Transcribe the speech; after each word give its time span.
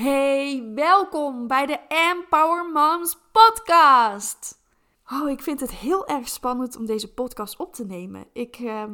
Hey, 0.00 0.70
welkom 0.74 1.46
bij 1.46 1.66
de 1.66 1.78
Empower 1.88 2.70
Moms 2.72 3.18
podcast. 3.32 4.58
Oh, 5.12 5.30
ik 5.30 5.42
vind 5.42 5.60
het 5.60 5.70
heel 5.70 6.06
erg 6.06 6.28
spannend 6.28 6.76
om 6.76 6.86
deze 6.86 7.12
podcast 7.12 7.56
op 7.56 7.74
te 7.74 7.84
nemen. 7.84 8.26
Ik, 8.32 8.56
ehm, 8.56 8.92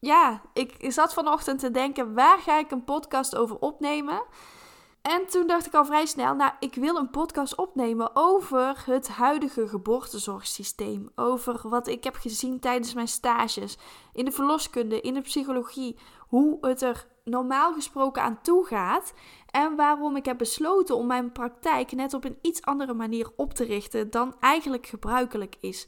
ja, 0.00 0.42
ik 0.52 0.76
zat 0.78 1.12
vanochtend 1.12 1.58
te 1.60 1.70
denken, 1.70 2.14
waar 2.14 2.38
ga 2.38 2.58
ik 2.58 2.70
een 2.70 2.84
podcast 2.84 3.36
over 3.36 3.58
opnemen? 3.58 4.22
En 5.02 5.26
toen 5.26 5.46
dacht 5.46 5.66
ik 5.66 5.74
al 5.74 5.84
vrij 5.84 6.06
snel, 6.06 6.34
nou, 6.34 6.52
ik 6.58 6.74
wil 6.74 6.96
een 6.96 7.10
podcast 7.10 7.56
opnemen 7.56 8.10
over 8.14 8.82
het 8.86 9.08
huidige 9.08 9.68
geboortezorgsysteem. 9.68 11.10
Over 11.14 11.68
wat 11.68 11.88
ik 11.88 12.04
heb 12.04 12.14
gezien 12.14 12.60
tijdens 12.60 12.94
mijn 12.94 13.08
stages 13.08 13.78
in 14.12 14.24
de 14.24 14.32
verloskunde, 14.32 15.00
in 15.00 15.14
de 15.14 15.20
psychologie. 15.20 15.98
Hoe 16.18 16.58
het 16.60 16.82
er 16.82 17.06
normaal 17.24 17.72
gesproken 17.72 18.22
aan 18.22 18.42
toe 18.42 18.64
gaat. 18.64 19.12
En 19.50 19.76
waarom 19.76 20.16
ik 20.16 20.24
heb 20.24 20.38
besloten 20.38 20.96
om 20.96 21.06
mijn 21.06 21.32
praktijk 21.32 21.92
net 21.92 22.14
op 22.14 22.24
een 22.24 22.38
iets 22.42 22.62
andere 22.62 22.94
manier 22.94 23.28
op 23.36 23.54
te 23.54 23.64
richten 23.64 24.10
dan 24.10 24.34
eigenlijk 24.40 24.86
gebruikelijk 24.86 25.56
is 25.60 25.86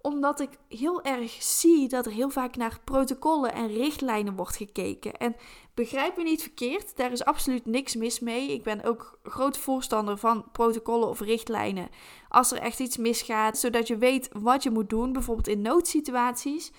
omdat 0.00 0.40
ik 0.40 0.50
heel 0.68 1.02
erg 1.02 1.42
zie 1.42 1.88
dat 1.88 2.06
er 2.06 2.12
heel 2.12 2.30
vaak 2.30 2.56
naar 2.56 2.80
protocollen 2.84 3.52
en 3.52 3.66
richtlijnen 3.66 4.36
wordt 4.36 4.56
gekeken. 4.56 5.16
En 5.16 5.36
begrijp 5.74 6.16
me 6.16 6.22
niet 6.22 6.42
verkeerd, 6.42 6.96
daar 6.96 7.12
is 7.12 7.24
absoluut 7.24 7.66
niks 7.66 7.94
mis 7.94 8.20
mee. 8.20 8.52
Ik 8.52 8.62
ben 8.62 8.84
ook 8.84 9.18
groot 9.22 9.58
voorstander 9.58 10.16
van 10.16 10.44
protocollen 10.52 11.08
of 11.08 11.20
richtlijnen. 11.20 11.88
Als 12.28 12.52
er 12.52 12.58
echt 12.58 12.80
iets 12.80 12.96
misgaat, 12.96 13.58
zodat 13.58 13.86
je 13.86 13.96
weet 13.96 14.28
wat 14.32 14.62
je 14.62 14.70
moet 14.70 14.90
doen, 14.90 15.12
bijvoorbeeld 15.12 15.48
in 15.48 15.62
noodsituaties. 15.62 16.72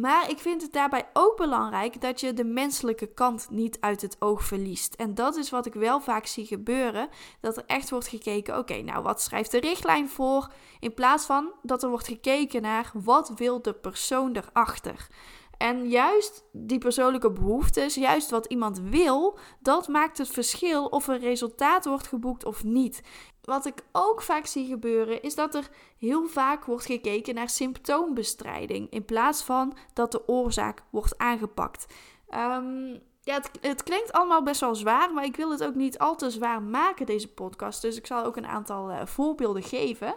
Maar 0.00 0.30
ik 0.30 0.38
vind 0.38 0.62
het 0.62 0.72
daarbij 0.72 1.08
ook 1.12 1.36
belangrijk 1.36 2.00
dat 2.00 2.20
je 2.20 2.32
de 2.32 2.44
menselijke 2.44 3.06
kant 3.06 3.46
niet 3.50 3.76
uit 3.80 4.02
het 4.02 4.16
oog 4.18 4.44
verliest. 4.44 4.94
En 4.94 5.14
dat 5.14 5.36
is 5.36 5.50
wat 5.50 5.66
ik 5.66 5.74
wel 5.74 6.00
vaak 6.00 6.26
zie 6.26 6.46
gebeuren. 6.46 7.08
Dat 7.40 7.56
er 7.56 7.64
echt 7.66 7.90
wordt 7.90 8.08
gekeken, 8.08 8.58
oké, 8.58 8.82
nou 8.82 9.02
wat 9.02 9.22
schrijft 9.22 9.50
de 9.50 9.60
richtlijn 9.60 10.08
voor? 10.08 10.52
In 10.80 10.94
plaats 10.94 11.24
van 11.26 11.52
dat 11.62 11.82
er 11.82 11.88
wordt 11.88 12.06
gekeken 12.06 12.62
naar 12.62 12.90
wat 12.94 13.32
wil 13.36 13.62
de 13.62 13.72
persoon 13.72 14.36
erachter. 14.36 15.06
En 15.56 15.88
juist 15.88 16.44
die 16.52 16.78
persoonlijke 16.78 17.30
behoeftes, 17.30 17.94
juist 17.94 18.30
wat 18.30 18.46
iemand 18.46 18.78
wil, 18.78 19.38
dat 19.60 19.88
maakt 19.88 20.18
het 20.18 20.28
verschil 20.28 20.84
of 20.84 21.06
een 21.06 21.18
resultaat 21.18 21.84
wordt 21.84 22.06
geboekt 22.06 22.44
of 22.44 22.64
niet. 22.64 23.00
Wat 23.48 23.66
ik 23.66 23.82
ook 23.92 24.22
vaak 24.22 24.46
zie 24.46 24.66
gebeuren, 24.66 25.22
is 25.22 25.34
dat 25.34 25.54
er 25.54 25.68
heel 25.98 26.26
vaak 26.26 26.64
wordt 26.64 26.86
gekeken 26.86 27.34
naar 27.34 27.48
symptoombestrijding 27.48 28.90
in 28.90 29.04
plaats 29.04 29.42
van 29.42 29.76
dat 29.92 30.12
de 30.12 30.28
oorzaak 30.28 30.82
wordt 30.90 31.18
aangepakt. 31.18 31.86
Um, 32.34 33.00
ja, 33.22 33.40
het, 33.60 33.82
klinkt 33.82 34.12
allemaal 34.12 34.42
best 34.42 34.60
wel 34.60 34.74
zwaar, 34.74 35.12
maar 35.12 35.24
ik 35.24 35.36
wil 35.36 35.50
het 35.50 35.64
ook 35.64 35.74
niet 35.74 35.98
al 35.98 36.16
te 36.16 36.30
zwaar 36.30 36.62
maken, 36.62 37.06
deze 37.06 37.32
podcast. 37.32 37.82
Dus 37.82 37.96
ik 37.96 38.06
zal 38.06 38.24
ook 38.24 38.36
een 38.36 38.46
aantal 38.46 38.90
uh, 38.90 39.06
voorbeelden 39.06 39.62
geven. 39.62 40.14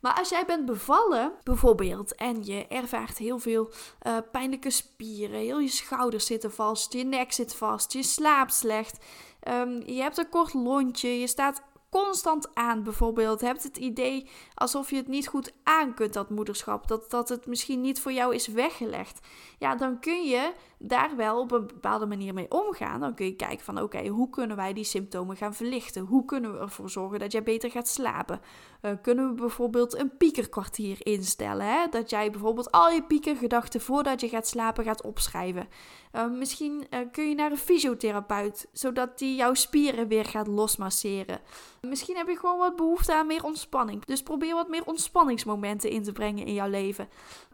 Maar 0.00 0.14
als 0.14 0.28
jij 0.28 0.44
bent 0.46 0.66
bevallen, 0.66 1.32
bijvoorbeeld, 1.42 2.14
en 2.14 2.44
je 2.44 2.66
ervaart 2.66 3.18
heel 3.18 3.38
veel 3.38 3.70
uh, 4.06 4.16
pijnlijke 4.32 4.70
spieren, 4.70 5.38
heel 5.38 5.58
je 5.58 5.68
schouders 5.68 6.26
zitten 6.26 6.52
vast, 6.52 6.92
je 6.92 7.04
nek 7.04 7.32
zit 7.32 7.54
vast, 7.54 7.92
je 7.92 8.02
slaapt 8.02 8.54
slecht, 8.54 9.04
um, 9.48 9.82
je 9.86 10.00
hebt 10.02 10.18
een 10.18 10.28
kort 10.28 10.54
lontje, 10.54 11.20
je 11.20 11.26
staat 11.26 11.62
constant 11.90 12.54
aan 12.54 12.82
bijvoorbeeld. 12.82 13.40
Hebt 13.40 13.62
het 13.62 13.76
idee 13.76 14.28
alsof 14.54 14.90
je 14.90 14.96
het 14.96 15.08
niet 15.08 15.28
goed 15.28 15.52
aan 15.62 15.94
kunt, 15.94 16.12
dat 16.12 16.30
moederschap. 16.30 16.88
Dat, 16.88 17.10
dat 17.10 17.28
het 17.28 17.46
misschien 17.46 17.80
niet 17.80 18.00
voor 18.00 18.12
jou 18.12 18.34
is 18.34 18.46
weggelegd. 18.46 19.26
Ja, 19.58 19.76
dan 19.76 20.00
kun 20.00 20.24
je 20.24 20.52
daar 20.78 21.16
wel 21.16 21.40
op 21.40 21.52
een 21.52 21.66
bepaalde 21.66 22.06
manier 22.06 22.34
mee 22.34 22.50
omgaan. 22.50 23.00
Dan 23.00 23.14
kun 23.14 23.26
je 23.26 23.36
kijken 23.36 23.64
van 23.64 23.80
oké, 23.80 24.06
hoe 24.06 24.30
kunnen 24.30 24.56
wij 24.56 24.72
die 24.72 24.84
symptomen 24.84 25.36
gaan 25.36 25.54
verlichten? 25.54 26.04
Hoe 26.04 26.24
kunnen 26.24 26.52
we 26.52 26.58
ervoor 26.58 26.90
zorgen 26.90 27.18
dat 27.18 27.32
jij 27.32 27.42
beter 27.42 27.70
gaat 27.70 27.88
slapen? 27.88 28.40
Uh, 28.82 28.92
kunnen 29.02 29.28
we 29.28 29.34
bijvoorbeeld 29.34 29.98
een 29.98 30.16
piekerkwartier 30.16 30.96
instellen? 30.98 31.66
Hè? 31.66 31.86
Dat 31.90 32.10
jij 32.10 32.30
bijvoorbeeld 32.30 32.72
al 32.72 32.90
je 32.90 33.02
piekergedachten 33.02 33.80
voordat 33.80 34.20
je 34.20 34.28
gaat 34.28 34.46
slapen 34.46 34.84
gaat 34.84 35.02
opschrijven. 35.02 35.68
Uh, 36.12 36.30
misschien 36.30 36.86
uh, 36.90 36.98
kun 37.12 37.28
je 37.28 37.34
naar 37.34 37.50
een 37.50 37.56
fysiotherapeut, 37.56 38.68
zodat 38.72 39.18
die 39.18 39.36
jouw 39.36 39.54
spieren 39.54 40.08
weer 40.08 40.24
gaat 40.24 40.46
losmasseren. 40.46 41.40
Misschien 41.80 42.16
heb 42.16 42.28
je 42.28 42.36
gewoon 42.36 42.58
wat 42.58 42.76
behoefte 42.76 43.14
aan 43.14 43.26
meer 43.26 43.44
ontspanning. 43.44 44.04
Dus 44.04 44.22
probeer 44.22 44.54
wat 44.54 44.68
meer 44.68 44.84
ontspanningsmomenten 44.84 45.90
in 45.90 46.02
te 46.02 46.12
brengen 46.12 46.46
in 46.46 46.54
jouw 46.54 46.68
leven. 46.68 47.08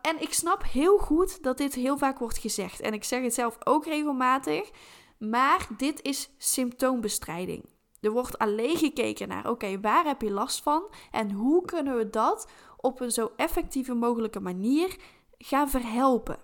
En 0.07 0.21
ik 0.21 0.33
snap 0.33 0.65
heel 0.65 0.99
goed 0.99 1.43
dat 1.43 1.59
dit 1.59 1.75
heel 1.75 1.99
vaak 1.99 2.19
wordt 2.19 2.39
gezegd. 2.39 2.81
En 2.81 2.93
ik 2.93 3.05
zeg 3.05 3.23
het 3.23 3.35
zelf 3.35 3.57
ook 3.65 3.85
regelmatig. 3.85 4.71
Maar 5.19 5.67
dit 5.77 6.03
is 6.03 6.31
symptoombestrijding. 6.39 7.65
Er 8.01 8.11
wordt 8.11 8.39
alleen 8.39 8.77
gekeken 8.77 9.29
naar, 9.29 9.51
oké, 9.51 9.81
waar 9.81 10.05
heb 10.05 10.23
je 10.23 10.31
last 10.31 10.63
van? 10.63 10.87
En 11.11 11.31
hoe 11.31 11.65
kunnen 11.65 11.97
we 11.97 12.11
dat 12.11 12.49
op 12.77 13.01
een 13.01 13.11
zo 13.11 13.33
effectieve 13.37 13.95
mogelijke 13.95 14.41
manier 14.41 14.97
gaan 15.39 15.71
verhelpen? 15.71 16.39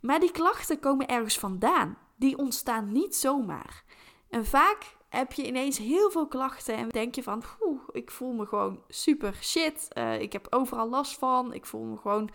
Maar 0.00 0.20
die 0.20 0.32
klachten 0.32 0.80
komen 0.80 1.08
ergens 1.08 1.38
vandaan. 1.38 1.98
Die 2.16 2.38
ontstaan 2.38 2.92
niet 2.92 3.16
zomaar. 3.16 3.84
En 4.28 4.46
vaak 4.46 4.96
heb 5.08 5.32
je 5.32 5.46
ineens 5.46 5.78
heel 5.78 6.10
veel 6.10 6.26
klachten 6.26 6.76
en 6.76 6.88
denk 6.88 7.14
je 7.14 7.22
van, 7.22 7.42
ik 7.92 8.10
voel 8.10 8.32
me 8.32 8.46
gewoon 8.46 8.82
super 8.88 9.34
shit. 9.40 9.88
Uh, 9.98 10.20
ik 10.20 10.32
heb 10.32 10.46
overal 10.50 10.88
last 10.88 11.18
van. 11.18 11.52
Ik 11.52 11.66
voel 11.66 11.84
me 11.84 11.96
gewoon, 11.96 12.30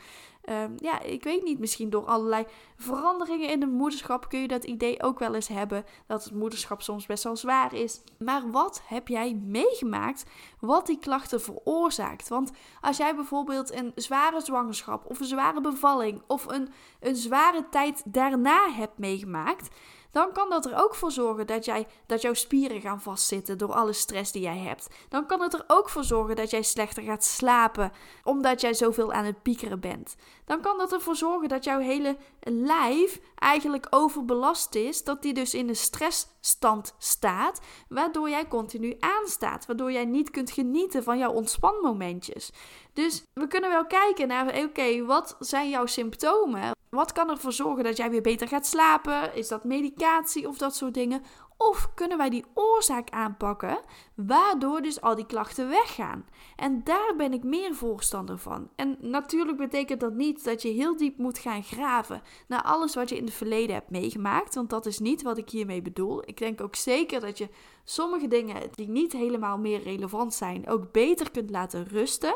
uh, 0.49 0.63
ja, 0.77 1.01
ik 1.01 1.23
weet 1.23 1.43
niet, 1.43 1.59
misschien 1.59 1.89
door 1.89 2.05
allerlei 2.05 2.45
veranderingen 2.75 3.49
in 3.49 3.61
het 3.61 3.71
moederschap 3.71 4.29
kun 4.29 4.39
je 4.39 4.47
dat 4.47 4.63
idee 4.63 5.03
ook 5.03 5.19
wel 5.19 5.35
eens 5.35 5.47
hebben 5.47 5.85
dat 6.07 6.23
het 6.23 6.33
moederschap 6.33 6.81
soms 6.81 7.05
best 7.05 7.23
wel 7.23 7.35
zwaar 7.35 7.73
is. 7.73 8.01
Maar 8.17 8.51
wat 8.51 8.81
heb 8.85 9.07
jij 9.07 9.33
meegemaakt 9.33 10.23
wat 10.59 10.87
die 10.87 10.99
klachten 10.99 11.41
veroorzaakt? 11.41 12.27
Want 12.27 12.51
als 12.81 12.97
jij 12.97 13.15
bijvoorbeeld 13.15 13.73
een 13.73 13.91
zware 13.95 14.41
zwangerschap 14.41 15.05
of 15.09 15.19
een 15.19 15.25
zware 15.25 15.61
bevalling 15.61 16.21
of 16.27 16.45
een, 16.45 16.69
een 16.99 17.15
zware 17.15 17.65
tijd 17.69 18.01
daarna 18.05 18.71
hebt 18.71 18.97
meegemaakt 18.97 19.69
dan 20.11 20.31
kan 20.31 20.49
dat 20.49 20.65
er 20.65 20.83
ook 20.83 20.95
voor 20.95 21.11
zorgen 21.11 21.47
dat, 21.47 21.65
jij, 21.65 21.87
dat 22.05 22.21
jouw 22.21 22.33
spieren 22.33 22.81
gaan 22.81 23.01
vastzitten 23.01 23.57
door 23.57 23.73
alle 23.73 23.93
stress 23.93 24.31
die 24.31 24.41
jij 24.41 24.57
hebt. 24.57 24.87
Dan 25.09 25.25
kan 25.25 25.41
het 25.41 25.53
er 25.53 25.63
ook 25.67 25.89
voor 25.89 26.03
zorgen 26.03 26.35
dat 26.35 26.49
jij 26.49 26.61
slechter 26.61 27.03
gaat 27.03 27.23
slapen 27.23 27.91
omdat 28.23 28.61
jij 28.61 28.73
zoveel 28.73 29.13
aan 29.13 29.25
het 29.25 29.41
piekeren 29.41 29.79
bent. 29.79 30.15
Dan 30.45 30.61
kan 30.61 30.77
dat 30.77 30.93
ervoor 30.93 31.15
zorgen 31.15 31.49
dat 31.49 31.63
jouw 31.63 31.79
hele 31.79 32.17
lijf 32.39 33.19
eigenlijk 33.35 33.87
overbelast 33.89 34.75
is, 34.75 35.03
dat 35.03 35.21
die 35.21 35.33
dus 35.33 35.53
in 35.53 35.69
een 35.69 35.75
stressstand 35.75 36.95
staat, 36.97 37.61
waardoor 37.89 38.29
jij 38.29 38.47
continu 38.47 38.95
aanstaat, 38.99 39.65
waardoor 39.65 39.91
jij 39.91 40.05
niet 40.05 40.29
kunt 40.29 40.51
genieten 40.51 41.03
van 41.03 41.17
jouw 41.17 41.31
ontspanmomentjes. 41.31 42.51
Dus 42.99 43.23
we 43.33 43.47
kunnen 43.47 43.69
wel 43.69 43.85
kijken 43.85 44.27
naar, 44.27 44.63
oké, 44.63 45.05
wat 45.05 45.35
zijn 45.39 45.69
jouw 45.69 45.85
symptomen? 45.85 46.71
Wat 46.89 47.11
kan 47.11 47.29
ervoor 47.29 47.51
zorgen 47.51 47.83
dat 47.83 47.97
jij 47.97 48.09
weer 48.09 48.21
beter 48.21 48.47
gaat 48.47 48.65
slapen? 48.65 49.35
Is 49.35 49.47
dat 49.47 49.63
medicatie 49.63 50.47
of 50.47 50.57
dat 50.57 50.75
soort 50.75 50.93
dingen? 50.93 51.21
Of 51.57 51.93
kunnen 51.93 52.17
wij 52.17 52.29
die 52.29 52.45
oorzaak 52.53 53.09
aanpakken, 53.09 53.79
waardoor 54.15 54.81
dus 54.81 55.01
al 55.01 55.15
die 55.15 55.25
klachten 55.25 55.69
weggaan? 55.69 56.25
En 56.55 56.83
daar 56.83 57.13
ben 57.17 57.33
ik 57.33 57.43
meer 57.43 57.75
voorstander 57.75 58.37
van. 58.37 58.69
En 58.75 58.97
natuurlijk 59.01 59.57
betekent 59.57 59.99
dat 59.99 60.13
niet 60.13 60.43
dat 60.43 60.61
je 60.61 60.69
heel 60.69 60.97
diep 60.97 61.17
moet 61.17 61.39
gaan 61.39 61.63
graven 61.63 62.21
naar 62.47 62.63
alles 62.63 62.95
wat 62.95 63.09
je 63.09 63.17
in 63.17 63.25
het 63.25 63.33
verleden 63.33 63.75
hebt 63.75 63.89
meegemaakt, 63.89 64.55
want 64.55 64.69
dat 64.69 64.85
is 64.85 64.99
niet 64.99 65.21
wat 65.21 65.37
ik 65.37 65.49
hiermee 65.49 65.81
bedoel. 65.81 66.21
Ik 66.25 66.37
denk 66.37 66.61
ook 66.61 66.75
zeker 66.75 67.19
dat 67.19 67.37
je 67.37 67.49
sommige 67.83 68.27
dingen 68.27 68.69
die 68.71 68.89
niet 68.89 69.11
helemaal 69.11 69.57
meer 69.57 69.83
relevant 69.83 70.33
zijn, 70.33 70.67
ook 70.69 70.91
beter 70.91 71.31
kunt 71.31 71.49
laten 71.49 71.87
rusten. 71.87 72.35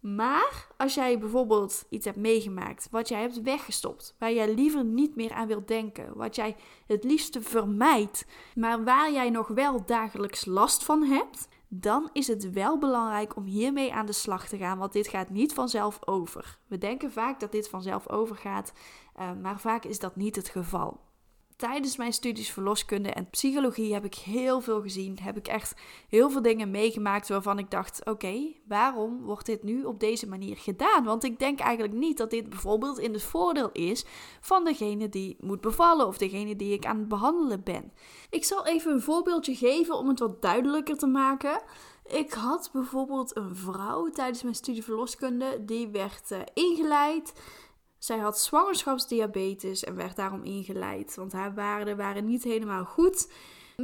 Maar 0.00 0.66
als 0.76 0.94
jij 0.94 1.18
bijvoorbeeld 1.18 1.84
iets 1.88 2.04
hebt 2.04 2.16
meegemaakt 2.16 2.88
wat 2.90 3.08
jij 3.08 3.20
hebt 3.20 3.42
weggestopt, 3.42 4.14
waar 4.18 4.32
jij 4.32 4.54
liever 4.54 4.84
niet 4.84 5.16
meer 5.16 5.32
aan 5.32 5.46
wilt 5.46 5.68
denken, 5.68 6.16
wat 6.16 6.36
jij 6.36 6.56
het 6.86 7.04
liefste 7.04 7.42
vermijdt, 7.42 8.26
maar 8.54 8.84
waar 8.84 9.12
jij 9.12 9.30
nog 9.30 9.48
wel 9.48 9.84
dagelijks 9.86 10.44
last 10.44 10.84
van 10.84 11.02
hebt, 11.02 11.48
dan 11.68 12.10
is 12.12 12.26
het 12.26 12.50
wel 12.50 12.78
belangrijk 12.78 13.36
om 13.36 13.44
hiermee 13.44 13.92
aan 13.92 14.06
de 14.06 14.12
slag 14.12 14.48
te 14.48 14.56
gaan, 14.56 14.78
want 14.78 14.92
dit 14.92 15.08
gaat 15.08 15.30
niet 15.30 15.54
vanzelf 15.54 16.06
over. 16.06 16.58
We 16.66 16.78
denken 16.78 17.12
vaak 17.12 17.40
dat 17.40 17.52
dit 17.52 17.68
vanzelf 17.68 18.08
overgaat, 18.08 18.72
uh, 19.18 19.30
maar 19.42 19.60
vaak 19.60 19.84
is 19.84 19.98
dat 19.98 20.16
niet 20.16 20.36
het 20.36 20.48
geval 20.48 21.00
tijdens 21.58 21.96
mijn 21.96 22.12
studies 22.12 22.50
verloskunde 22.50 23.10
en 23.10 23.30
psychologie 23.30 23.92
heb 23.92 24.04
ik 24.04 24.14
heel 24.14 24.60
veel 24.60 24.82
gezien. 24.82 25.18
Heb 25.22 25.36
ik 25.36 25.48
echt 25.48 25.74
heel 26.08 26.30
veel 26.30 26.42
dingen 26.42 26.70
meegemaakt 26.70 27.28
waarvan 27.28 27.58
ik 27.58 27.70
dacht: 27.70 28.06
oké, 28.06 28.52
waarom 28.68 29.22
wordt 29.22 29.46
dit 29.46 29.62
nu 29.62 29.84
op 29.84 30.00
deze 30.00 30.28
manier 30.28 30.56
gedaan? 30.56 31.04
Want 31.04 31.24
ik 31.24 31.38
denk 31.38 31.60
eigenlijk 31.60 31.94
niet 31.94 32.18
dat 32.18 32.30
dit 32.30 32.48
bijvoorbeeld 32.48 32.98
in 32.98 33.12
het 33.12 33.22
voordeel 33.22 33.70
is 33.72 34.04
van 34.40 34.64
degene 34.64 35.08
die 35.08 35.36
moet 35.40 35.60
bevallen 35.60 36.06
of 36.06 36.18
degene 36.18 36.56
die 36.56 36.72
ik 36.72 36.86
aan 36.86 36.98
het 36.98 37.08
behandelen 37.08 37.62
ben. 37.62 37.92
Ik 38.30 38.44
zal 38.44 38.66
even 38.66 38.92
een 38.92 39.02
voorbeeldje 39.02 39.54
geven 39.54 39.94
om 39.94 40.08
het 40.08 40.18
wat 40.18 40.42
duidelijker 40.42 40.96
te 40.96 41.06
maken. 41.06 41.62
Ik 42.06 42.32
had 42.32 42.70
bijvoorbeeld 42.72 43.36
een 43.36 43.56
vrouw 43.56 44.10
tijdens 44.10 44.42
mijn 44.42 44.54
studie 44.54 44.84
verloskunde, 44.84 45.64
die 45.64 45.88
werd 45.88 46.30
uh, 46.30 46.38
ingeleid. 46.54 47.32
Zij 48.08 48.18
had 48.18 48.40
zwangerschapsdiabetes 48.40 49.84
en 49.84 49.96
werd 49.96 50.16
daarom 50.16 50.42
ingeleid, 50.42 51.14
want 51.14 51.32
haar 51.32 51.54
waarden 51.54 51.96
waren 51.96 52.24
niet 52.24 52.44
helemaal 52.44 52.84
goed. 52.84 53.32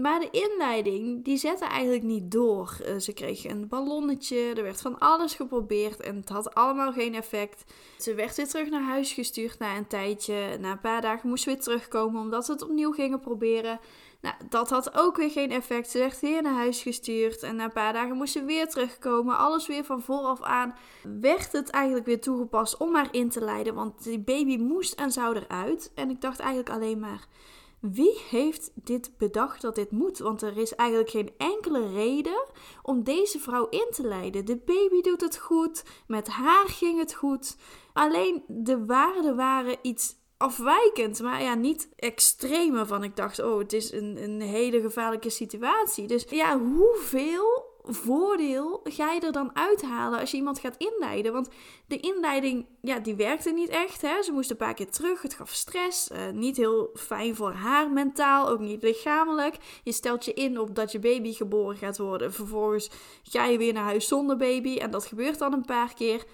Maar 0.00 0.20
de 0.20 0.30
inleiding, 0.30 1.24
die 1.24 1.36
zette 1.36 1.64
eigenlijk 1.64 2.02
niet 2.02 2.30
door. 2.30 2.76
Uh, 2.86 2.96
ze 2.98 3.12
kreeg 3.12 3.44
een 3.44 3.68
ballonnetje, 3.68 4.52
er 4.56 4.62
werd 4.62 4.80
van 4.80 4.98
alles 4.98 5.34
geprobeerd 5.34 6.00
en 6.00 6.16
het 6.16 6.28
had 6.28 6.54
allemaal 6.54 6.92
geen 6.92 7.14
effect. 7.14 7.64
Ze 7.98 8.14
werd 8.14 8.36
weer 8.36 8.48
terug 8.48 8.70
naar 8.70 8.82
huis 8.82 9.12
gestuurd 9.12 9.58
na 9.58 9.76
een 9.76 9.86
tijdje. 9.86 10.56
Na 10.60 10.70
een 10.70 10.80
paar 10.80 11.00
dagen 11.00 11.28
moest 11.28 11.42
ze 11.42 11.50
weer 11.50 11.60
terugkomen 11.60 12.20
omdat 12.20 12.44
ze 12.44 12.52
het 12.52 12.62
opnieuw 12.62 12.92
gingen 12.92 13.20
proberen. 13.20 13.80
Nou, 14.20 14.34
dat 14.48 14.70
had 14.70 14.98
ook 14.98 15.16
weer 15.16 15.30
geen 15.30 15.50
effect. 15.50 15.90
Ze 15.90 15.98
werd 15.98 16.20
weer 16.20 16.42
naar 16.42 16.54
huis 16.54 16.82
gestuurd. 16.82 17.42
En 17.42 17.56
na 17.56 17.64
een 17.64 17.72
paar 17.72 17.92
dagen 17.92 18.16
moest 18.16 18.32
ze 18.32 18.44
weer 18.44 18.68
terugkomen. 18.68 19.36
Alles 19.36 19.66
weer 19.66 19.84
van 19.84 20.02
vooraf 20.02 20.42
aan. 20.42 20.74
Werd 21.20 21.52
het 21.52 21.70
eigenlijk 21.70 22.06
weer 22.06 22.20
toegepast 22.20 22.76
om 22.76 22.94
haar 22.94 23.08
in 23.10 23.30
te 23.30 23.40
leiden. 23.40 23.74
Want 23.74 24.04
die 24.04 24.20
baby 24.20 24.56
moest 24.56 24.94
en 24.94 25.12
zou 25.12 25.36
eruit. 25.36 25.92
En 25.94 26.10
ik 26.10 26.20
dacht 26.20 26.38
eigenlijk 26.38 26.70
alleen 26.70 26.98
maar. 26.98 27.26
Wie 27.92 28.20
heeft 28.30 28.70
dit 28.74 29.10
bedacht 29.18 29.60
dat 29.62 29.74
dit 29.74 29.90
moet? 29.90 30.18
Want 30.18 30.42
er 30.42 30.56
is 30.56 30.74
eigenlijk 30.74 31.10
geen 31.10 31.32
enkele 31.36 31.92
reden 31.92 32.44
om 32.82 33.02
deze 33.02 33.38
vrouw 33.38 33.68
in 33.68 33.86
te 33.90 34.06
leiden. 34.06 34.44
De 34.44 34.56
baby 34.56 35.00
doet 35.00 35.20
het 35.20 35.38
goed, 35.38 35.84
met 36.06 36.28
haar 36.28 36.66
ging 36.66 36.98
het 36.98 37.14
goed. 37.14 37.56
Alleen 37.92 38.44
de 38.46 38.84
waarden 38.84 39.36
waren 39.36 39.76
iets 39.82 40.16
afwijkend, 40.36 41.20
maar 41.20 41.42
ja, 41.42 41.54
niet 41.54 41.88
extreme 41.96 42.86
van 42.86 43.04
ik 43.04 43.16
dacht, 43.16 43.38
oh, 43.38 43.58
het 43.58 43.72
is 43.72 43.92
een, 43.92 44.22
een 44.22 44.40
hele 44.40 44.80
gevaarlijke 44.80 45.30
situatie. 45.30 46.06
Dus 46.06 46.26
ja, 46.28 46.58
hoeveel 46.58 47.73
voordeel 47.86 48.80
ga 48.84 49.12
je 49.12 49.20
er 49.20 49.32
dan 49.32 49.56
uithalen 49.56 50.20
als 50.20 50.30
je 50.30 50.36
iemand 50.36 50.58
gaat 50.58 50.76
inleiden? 50.76 51.32
Want 51.32 51.48
de 51.86 52.00
inleiding, 52.00 52.66
ja, 52.80 52.98
die 52.98 53.14
werkte 53.14 53.50
niet 53.50 53.68
echt. 53.68 54.02
Hè? 54.02 54.22
Ze 54.22 54.32
moest 54.32 54.50
een 54.50 54.56
paar 54.56 54.74
keer 54.74 54.90
terug. 54.90 55.22
Het 55.22 55.34
gaf 55.34 55.50
stress. 55.50 56.10
Uh, 56.10 56.18
niet 56.30 56.56
heel 56.56 56.90
fijn 56.94 57.36
voor 57.36 57.52
haar 57.52 57.90
mentaal, 57.90 58.48
ook 58.48 58.60
niet 58.60 58.82
lichamelijk. 58.82 59.56
Je 59.82 59.92
stelt 59.92 60.24
je 60.24 60.32
in 60.32 60.60
op 60.60 60.74
dat 60.74 60.92
je 60.92 60.98
baby 60.98 61.32
geboren 61.32 61.76
gaat 61.76 61.98
worden. 61.98 62.32
Vervolgens 62.32 62.90
ga 63.22 63.44
je 63.44 63.58
weer 63.58 63.72
naar 63.72 63.84
huis 63.84 64.08
zonder 64.08 64.36
baby. 64.36 64.76
En 64.76 64.90
dat 64.90 65.06
gebeurt 65.06 65.38
dan 65.38 65.52
een 65.52 65.64
paar 65.64 65.94
keer. 65.94 66.24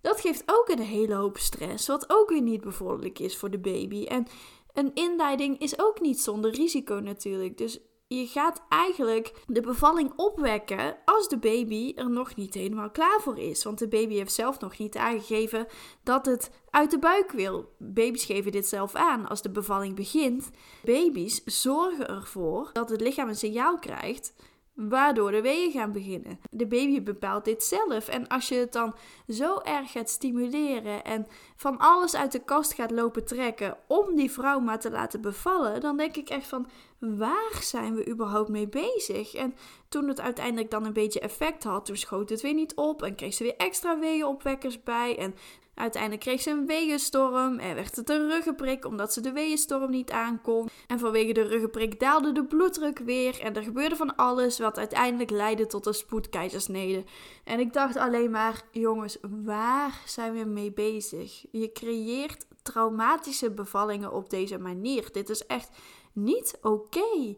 Dat 0.00 0.20
geeft 0.20 0.42
ook 0.46 0.68
een 0.68 0.82
hele 0.82 1.14
hoop 1.14 1.38
stress, 1.38 1.86
wat 1.86 2.04
ook 2.08 2.28
weer 2.28 2.42
niet 2.42 2.60
bevorderlijk 2.60 3.18
is 3.18 3.36
voor 3.36 3.50
de 3.50 3.58
baby. 3.58 4.04
En 4.04 4.26
een 4.72 4.90
inleiding 4.94 5.58
is 5.58 5.78
ook 5.78 6.00
niet 6.00 6.20
zonder 6.20 6.50
risico 6.50 6.94
natuurlijk. 6.94 7.58
Dus 7.58 7.80
je 8.18 8.26
gaat 8.26 8.62
eigenlijk 8.68 9.32
de 9.46 9.60
bevalling 9.60 10.12
opwekken 10.16 10.96
als 11.04 11.28
de 11.28 11.38
baby 11.38 11.92
er 11.96 12.10
nog 12.10 12.34
niet 12.34 12.54
helemaal 12.54 12.90
klaar 12.90 13.20
voor 13.20 13.38
is. 13.38 13.64
Want 13.64 13.78
de 13.78 13.88
baby 13.88 14.14
heeft 14.14 14.32
zelf 14.32 14.60
nog 14.60 14.78
niet 14.78 14.96
aangegeven 14.96 15.66
dat 16.02 16.26
het 16.26 16.50
uit 16.70 16.90
de 16.90 16.98
buik 16.98 17.30
wil. 17.30 17.74
Baby's 17.78 18.24
geven 18.24 18.52
dit 18.52 18.66
zelf 18.66 18.94
aan 18.94 19.28
als 19.28 19.42
de 19.42 19.50
bevalling 19.50 19.96
begint. 19.96 20.50
Baby's 20.84 21.42
zorgen 21.44 22.08
ervoor 22.08 22.70
dat 22.72 22.90
het 22.90 23.00
lichaam 23.00 23.28
een 23.28 23.36
signaal 23.36 23.78
krijgt 23.78 24.34
waardoor 24.74 25.30
de 25.30 25.42
weeën 25.42 25.70
gaan 25.70 25.92
beginnen. 25.92 26.40
De 26.50 26.66
baby 26.66 27.02
bepaalt 27.02 27.44
dit 27.44 27.64
zelf. 27.64 28.08
En 28.08 28.28
als 28.28 28.48
je 28.48 28.54
het 28.54 28.72
dan 28.72 28.94
zo 29.28 29.58
erg 29.58 29.90
gaat 29.90 30.10
stimuleren 30.10 31.04
en 31.04 31.26
van 31.56 31.78
alles 31.78 32.16
uit 32.16 32.32
de 32.32 32.44
kast 32.44 32.74
gaat 32.74 32.90
lopen 32.90 33.24
trekken 33.24 33.76
om 33.86 34.14
die 34.16 34.30
vrouw 34.30 34.60
maar 34.60 34.80
te 34.80 34.90
laten 34.90 35.20
bevallen, 35.20 35.80
dan 35.80 35.96
denk 35.96 36.16
ik 36.16 36.28
echt 36.28 36.46
van 36.46 36.66
waar 36.98 37.58
zijn 37.60 37.94
we 37.94 38.08
überhaupt 38.08 38.48
mee 38.48 38.68
bezig? 38.68 39.34
En 39.34 39.54
toen 39.88 40.08
het 40.08 40.20
uiteindelijk 40.20 40.70
dan 40.70 40.86
een 40.86 40.92
beetje 40.92 41.20
effect 41.20 41.64
had, 41.64 41.84
toen 41.84 41.96
schoot 41.96 42.28
het 42.28 42.40
weer 42.40 42.54
niet 42.54 42.74
op 42.74 43.02
en 43.02 43.14
kreeg 43.14 43.34
ze 43.34 43.42
weer 43.42 43.56
extra 43.56 43.98
weeënopwekkers 43.98 44.82
bij. 44.82 45.18
En 45.18 45.34
Uiteindelijk 45.74 46.22
kreeg 46.22 46.40
ze 46.40 46.50
een 46.50 46.66
weeënstorm 46.66 47.58
en 47.58 47.74
werd 47.74 47.96
het 47.96 48.10
een 48.10 48.28
ruggenprik 48.28 48.84
omdat 48.84 49.12
ze 49.12 49.20
de 49.20 49.32
weeënstorm 49.32 49.90
niet 49.90 50.10
aankon. 50.10 50.68
En 50.86 50.98
vanwege 50.98 51.32
de 51.32 51.42
ruggenprik 51.42 52.00
daalde 52.00 52.32
de 52.32 52.44
bloeddruk 52.44 52.98
weer 52.98 53.40
en 53.40 53.56
er 53.56 53.62
gebeurde 53.62 53.96
van 53.96 54.16
alles 54.16 54.58
wat 54.58 54.78
uiteindelijk 54.78 55.30
leidde 55.30 55.66
tot 55.66 55.86
een 55.86 55.94
spoedkeizersnede. 55.94 57.04
En 57.44 57.60
ik 57.60 57.72
dacht 57.72 57.96
alleen 57.96 58.30
maar, 58.30 58.62
jongens, 58.70 59.18
waar 59.44 60.00
zijn 60.06 60.32
we 60.32 60.44
mee 60.44 60.72
bezig? 60.72 61.44
Je 61.50 61.72
creëert 61.72 62.46
traumatische 62.62 63.50
bevallingen 63.50 64.12
op 64.12 64.30
deze 64.30 64.58
manier. 64.58 65.12
Dit 65.12 65.28
is 65.28 65.46
echt 65.46 65.70
niet 66.12 66.58
oké. 66.62 67.36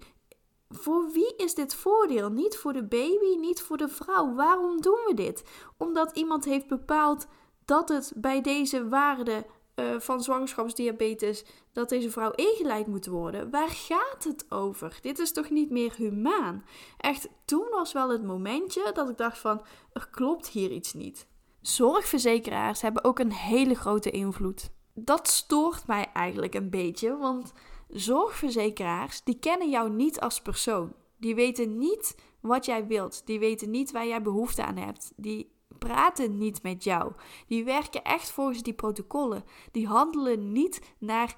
Voor 0.69 1.11
wie 1.13 1.37
is 1.37 1.55
dit 1.55 1.75
voordeel? 1.75 2.31
Niet 2.31 2.57
voor 2.57 2.73
de 2.73 2.85
baby, 2.85 3.37
niet 3.39 3.63
voor 3.63 3.77
de 3.77 3.89
vrouw. 3.89 4.35
Waarom 4.35 4.81
doen 4.81 4.99
we 5.07 5.15
dit? 5.15 5.45
Omdat 5.79 6.17
iemand 6.17 6.45
heeft 6.45 6.67
bepaald 6.67 7.27
dat 7.65 7.89
het 7.89 8.13
bij 8.17 8.41
deze 8.41 8.89
waarde 8.89 9.47
uh, 9.77 10.01
van 10.01 10.23
zwangerschapsdiabetes, 10.23 11.45
dat 11.73 11.89
deze 11.89 12.11
vrouw 12.11 12.31
ingeleid 12.31 12.87
moet 12.87 13.07
worden. 13.07 13.51
Waar 13.51 13.69
gaat 13.69 14.25
het 14.25 14.47
over? 14.49 14.99
Dit 15.01 15.19
is 15.19 15.33
toch 15.33 15.51
niet 15.51 15.71
meer 15.71 15.95
humaan? 15.97 16.65
Echt, 16.99 17.29
toen 17.45 17.67
was 17.71 17.93
wel 17.93 18.11
het 18.11 18.23
momentje 18.23 18.91
dat 18.95 19.09
ik 19.09 19.17
dacht 19.17 19.39
van, 19.39 19.63
er 19.93 20.09
klopt 20.11 20.49
hier 20.49 20.71
iets 20.71 20.93
niet. 20.93 21.27
Zorgverzekeraars 21.61 22.81
hebben 22.81 23.05
ook 23.05 23.19
een 23.19 23.33
hele 23.33 23.75
grote 23.75 24.11
invloed. 24.11 24.71
Dat 24.95 25.29
stoort 25.29 25.87
mij 25.87 26.11
eigenlijk 26.13 26.55
een 26.55 26.71
beetje, 26.71 27.17
want 27.17 27.53
zorgverzekeraars 27.89 29.23
die 29.23 29.39
kennen 29.39 29.71
jou 29.71 29.91
niet 29.91 30.21
als 30.21 30.43
persoon. 30.43 30.93
Die 31.17 31.35
weten 31.35 31.79
niet 31.79 32.17
wat 32.41 32.65
jij 32.65 32.87
wilt. 32.87 33.27
Die 33.27 33.39
weten 33.39 33.71
niet 33.71 33.93
waar 33.93 34.07
jij 34.07 34.23
behoefte 34.23 34.65
aan 34.65 34.77
hebt. 34.77 35.13
Die 35.17 35.54
praten 35.85 36.39
niet 36.39 36.63
met 36.63 36.85
jou. 36.85 37.13
Die 37.47 37.65
werken 37.65 38.05
echt 38.05 38.31
volgens 38.31 38.63
die 38.63 38.73
protocollen. 38.73 39.45
Die 39.73 39.87
handelen 39.87 40.53
niet 40.53 40.81
naar 40.99 41.35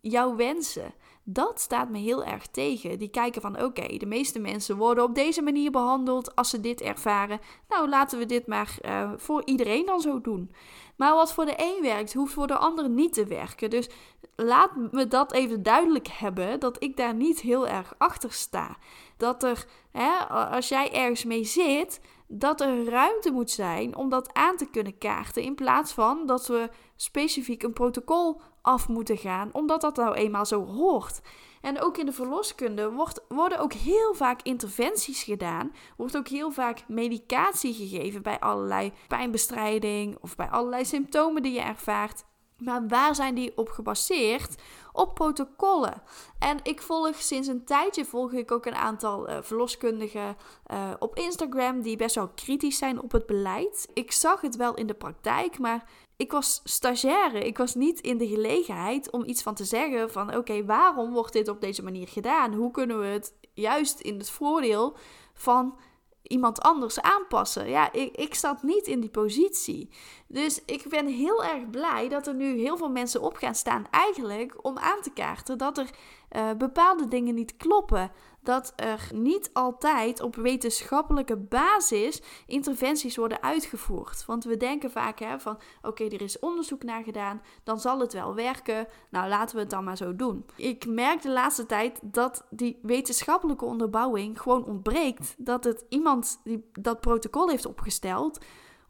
jouw 0.00 0.36
wensen. 0.36 0.94
Dat 1.24 1.60
staat 1.60 1.90
me 1.90 1.98
heel 1.98 2.24
erg 2.24 2.46
tegen. 2.46 2.98
Die 2.98 3.08
kijken 3.08 3.40
van 3.40 3.62
oké, 3.62 3.96
de 3.96 4.06
meeste 4.06 4.38
mensen 4.38 4.76
worden 4.76 5.04
op 5.04 5.14
deze 5.14 5.42
manier 5.42 5.70
behandeld 5.70 6.36
als 6.36 6.50
ze 6.50 6.60
dit 6.60 6.80
ervaren. 6.80 7.40
Nou, 7.68 7.88
laten 7.88 8.18
we 8.18 8.26
dit 8.26 8.46
maar 8.46 8.78
uh, 8.84 9.12
voor 9.16 9.42
iedereen 9.44 9.86
dan 9.86 10.00
zo 10.00 10.20
doen. 10.20 10.52
Maar 10.96 11.14
wat 11.14 11.32
voor 11.32 11.44
de 11.44 11.54
een 11.56 11.82
werkt, 11.82 12.14
hoeft 12.14 12.32
voor 12.32 12.46
de 12.46 12.56
ander 12.56 12.88
niet 12.88 13.12
te 13.12 13.26
werken. 13.26 13.70
Dus 13.70 13.88
laat 14.36 14.76
me 14.92 15.08
dat 15.08 15.32
even 15.32 15.62
duidelijk 15.62 16.08
hebben, 16.08 16.60
dat 16.60 16.82
ik 16.82 16.96
daar 16.96 17.14
niet 17.14 17.40
heel 17.40 17.68
erg 17.68 17.94
achter 17.98 18.32
sta. 18.32 18.76
Dat 19.16 19.42
er, 19.42 19.66
hè, 19.90 20.18
als 20.28 20.68
jij 20.68 20.92
ergens 20.92 21.24
mee 21.24 21.44
zit, 21.44 22.00
dat 22.32 22.60
er 22.60 22.84
ruimte 22.84 23.30
moet 23.30 23.50
zijn 23.50 23.96
om 23.96 24.08
dat 24.08 24.34
aan 24.34 24.56
te 24.56 24.70
kunnen 24.70 24.98
kaarten. 24.98 25.42
In 25.42 25.54
plaats 25.54 25.92
van 25.92 26.26
dat 26.26 26.46
we 26.46 26.70
specifiek 26.96 27.62
een 27.62 27.72
protocol 27.72 28.40
af 28.62 28.88
moeten 28.88 29.16
gaan, 29.16 29.48
omdat 29.52 29.80
dat 29.80 29.96
nou 29.96 30.14
eenmaal 30.14 30.46
zo 30.46 30.64
hoort. 30.64 31.20
En 31.60 31.80
ook 31.80 31.96
in 31.96 32.06
de 32.06 32.12
verloskunde 32.12 32.90
wordt, 32.90 33.24
worden 33.28 33.58
ook 33.58 33.72
heel 33.72 34.14
vaak 34.14 34.42
interventies 34.42 35.22
gedaan. 35.22 35.72
Wordt 35.96 36.16
ook 36.16 36.28
heel 36.28 36.50
vaak 36.50 36.84
medicatie 36.88 37.74
gegeven 37.74 38.22
bij 38.22 38.38
allerlei 38.38 38.92
pijnbestrijding 39.08 40.18
of 40.20 40.36
bij 40.36 40.48
allerlei 40.48 40.84
symptomen 40.84 41.42
die 41.42 41.52
je 41.52 41.60
ervaart. 41.60 42.24
Maar 42.60 42.88
waar 42.88 43.14
zijn 43.14 43.34
die 43.34 43.56
op 43.56 43.68
gebaseerd? 43.68 44.54
Op 44.92 45.14
protocollen. 45.14 46.02
En 46.38 46.58
ik 46.62 46.82
volg 46.82 47.16
sinds 47.16 47.48
een 47.48 47.64
tijdje 47.64 48.04
volg 48.04 48.32
ik 48.32 48.52
ook 48.52 48.66
een 48.66 48.74
aantal 48.74 49.28
uh, 49.28 49.36
verloskundigen 49.40 50.36
uh, 50.72 50.90
op 50.98 51.16
Instagram 51.16 51.82
die 51.82 51.96
best 51.96 52.14
wel 52.14 52.28
kritisch 52.28 52.78
zijn 52.78 53.02
op 53.02 53.12
het 53.12 53.26
beleid. 53.26 53.88
Ik 53.94 54.12
zag 54.12 54.40
het 54.40 54.56
wel 54.56 54.74
in 54.74 54.86
de 54.86 54.94
praktijk, 54.94 55.58
maar 55.58 55.84
ik 56.16 56.32
was 56.32 56.60
stagiaire. 56.64 57.46
Ik 57.46 57.58
was 57.58 57.74
niet 57.74 58.00
in 58.00 58.18
de 58.18 58.28
gelegenheid 58.28 59.10
om 59.10 59.24
iets 59.24 59.42
van 59.42 59.54
te 59.54 59.64
zeggen 59.64 60.10
van 60.10 60.36
oké, 60.36 60.64
waarom 60.64 61.12
wordt 61.12 61.32
dit 61.32 61.48
op 61.48 61.60
deze 61.60 61.82
manier 61.82 62.08
gedaan? 62.08 62.54
Hoe 62.54 62.70
kunnen 62.70 63.00
we 63.00 63.06
het 63.06 63.34
juist 63.52 64.00
in 64.00 64.18
het 64.18 64.30
voordeel 64.30 64.96
van 65.34 65.78
iemand 66.22 66.60
anders 66.60 67.00
aanpassen. 67.00 67.68
Ja, 67.68 67.92
ik, 67.92 68.16
ik 68.16 68.34
zat 68.34 68.62
niet 68.62 68.86
in 68.86 69.00
die 69.00 69.10
positie. 69.10 69.88
Dus 70.28 70.64
ik 70.64 70.88
ben 70.88 71.06
heel 71.06 71.44
erg 71.44 71.70
blij 71.70 72.08
dat 72.08 72.26
er 72.26 72.34
nu 72.34 72.58
heel 72.58 72.76
veel 72.76 72.90
mensen 72.90 73.22
op 73.22 73.36
gaan 73.36 73.54
staan, 73.54 73.86
eigenlijk 73.90 74.64
om 74.64 74.78
aan 74.78 75.00
te 75.02 75.10
kaarten 75.10 75.58
dat 75.58 75.78
er 75.78 75.90
uh, 76.36 76.50
bepaalde 76.58 77.08
dingen 77.08 77.34
niet 77.34 77.56
kloppen 77.56 78.10
dat 78.42 78.72
er 78.76 79.08
niet 79.14 79.50
altijd 79.52 80.20
op 80.20 80.36
wetenschappelijke 80.36 81.36
basis 81.36 82.22
interventies 82.46 83.16
worden 83.16 83.42
uitgevoerd. 83.42 84.24
Want 84.26 84.44
we 84.44 84.56
denken 84.56 84.90
vaak 84.90 85.18
hè, 85.18 85.40
van 85.40 85.58
oké, 85.82 86.04
er 86.04 86.22
is 86.22 86.38
onderzoek 86.38 86.82
naar 86.82 87.02
gedaan, 87.02 87.42
dan 87.64 87.80
zal 87.80 88.00
het 88.00 88.12
wel 88.12 88.34
werken. 88.34 88.86
Nou, 89.10 89.28
laten 89.28 89.54
we 89.54 89.60
het 89.60 89.70
dan 89.70 89.84
maar 89.84 89.96
zo 89.96 90.16
doen. 90.16 90.44
Ik 90.56 90.86
merk 90.86 91.22
de 91.22 91.30
laatste 91.30 91.66
tijd 91.66 91.98
dat 92.02 92.46
die 92.50 92.78
wetenschappelijke 92.82 93.64
onderbouwing 93.64 94.40
gewoon 94.40 94.64
ontbreekt. 94.64 95.34
Dat 95.38 95.64
het 95.64 95.84
iemand 95.88 96.40
die 96.44 96.70
dat 96.72 97.00
protocol 97.00 97.48
heeft 97.48 97.66
opgesteld 97.66 98.38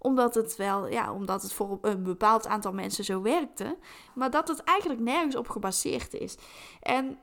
omdat 0.03 0.35
het 0.35 0.57
wel, 0.57 0.89
ja, 0.89 1.13
omdat 1.13 1.43
het 1.43 1.53
voor 1.53 1.79
een 1.83 2.03
bepaald 2.03 2.47
aantal 2.47 2.73
mensen 2.73 3.05
zo 3.05 3.23
werkte, 3.23 3.79
maar 4.15 4.31
dat 4.31 4.49
het 4.49 4.63
eigenlijk 4.63 5.01
nergens 5.01 5.37
op 5.37 5.49
gebaseerd 5.49 6.15
is. 6.15 6.37
En 6.81 7.19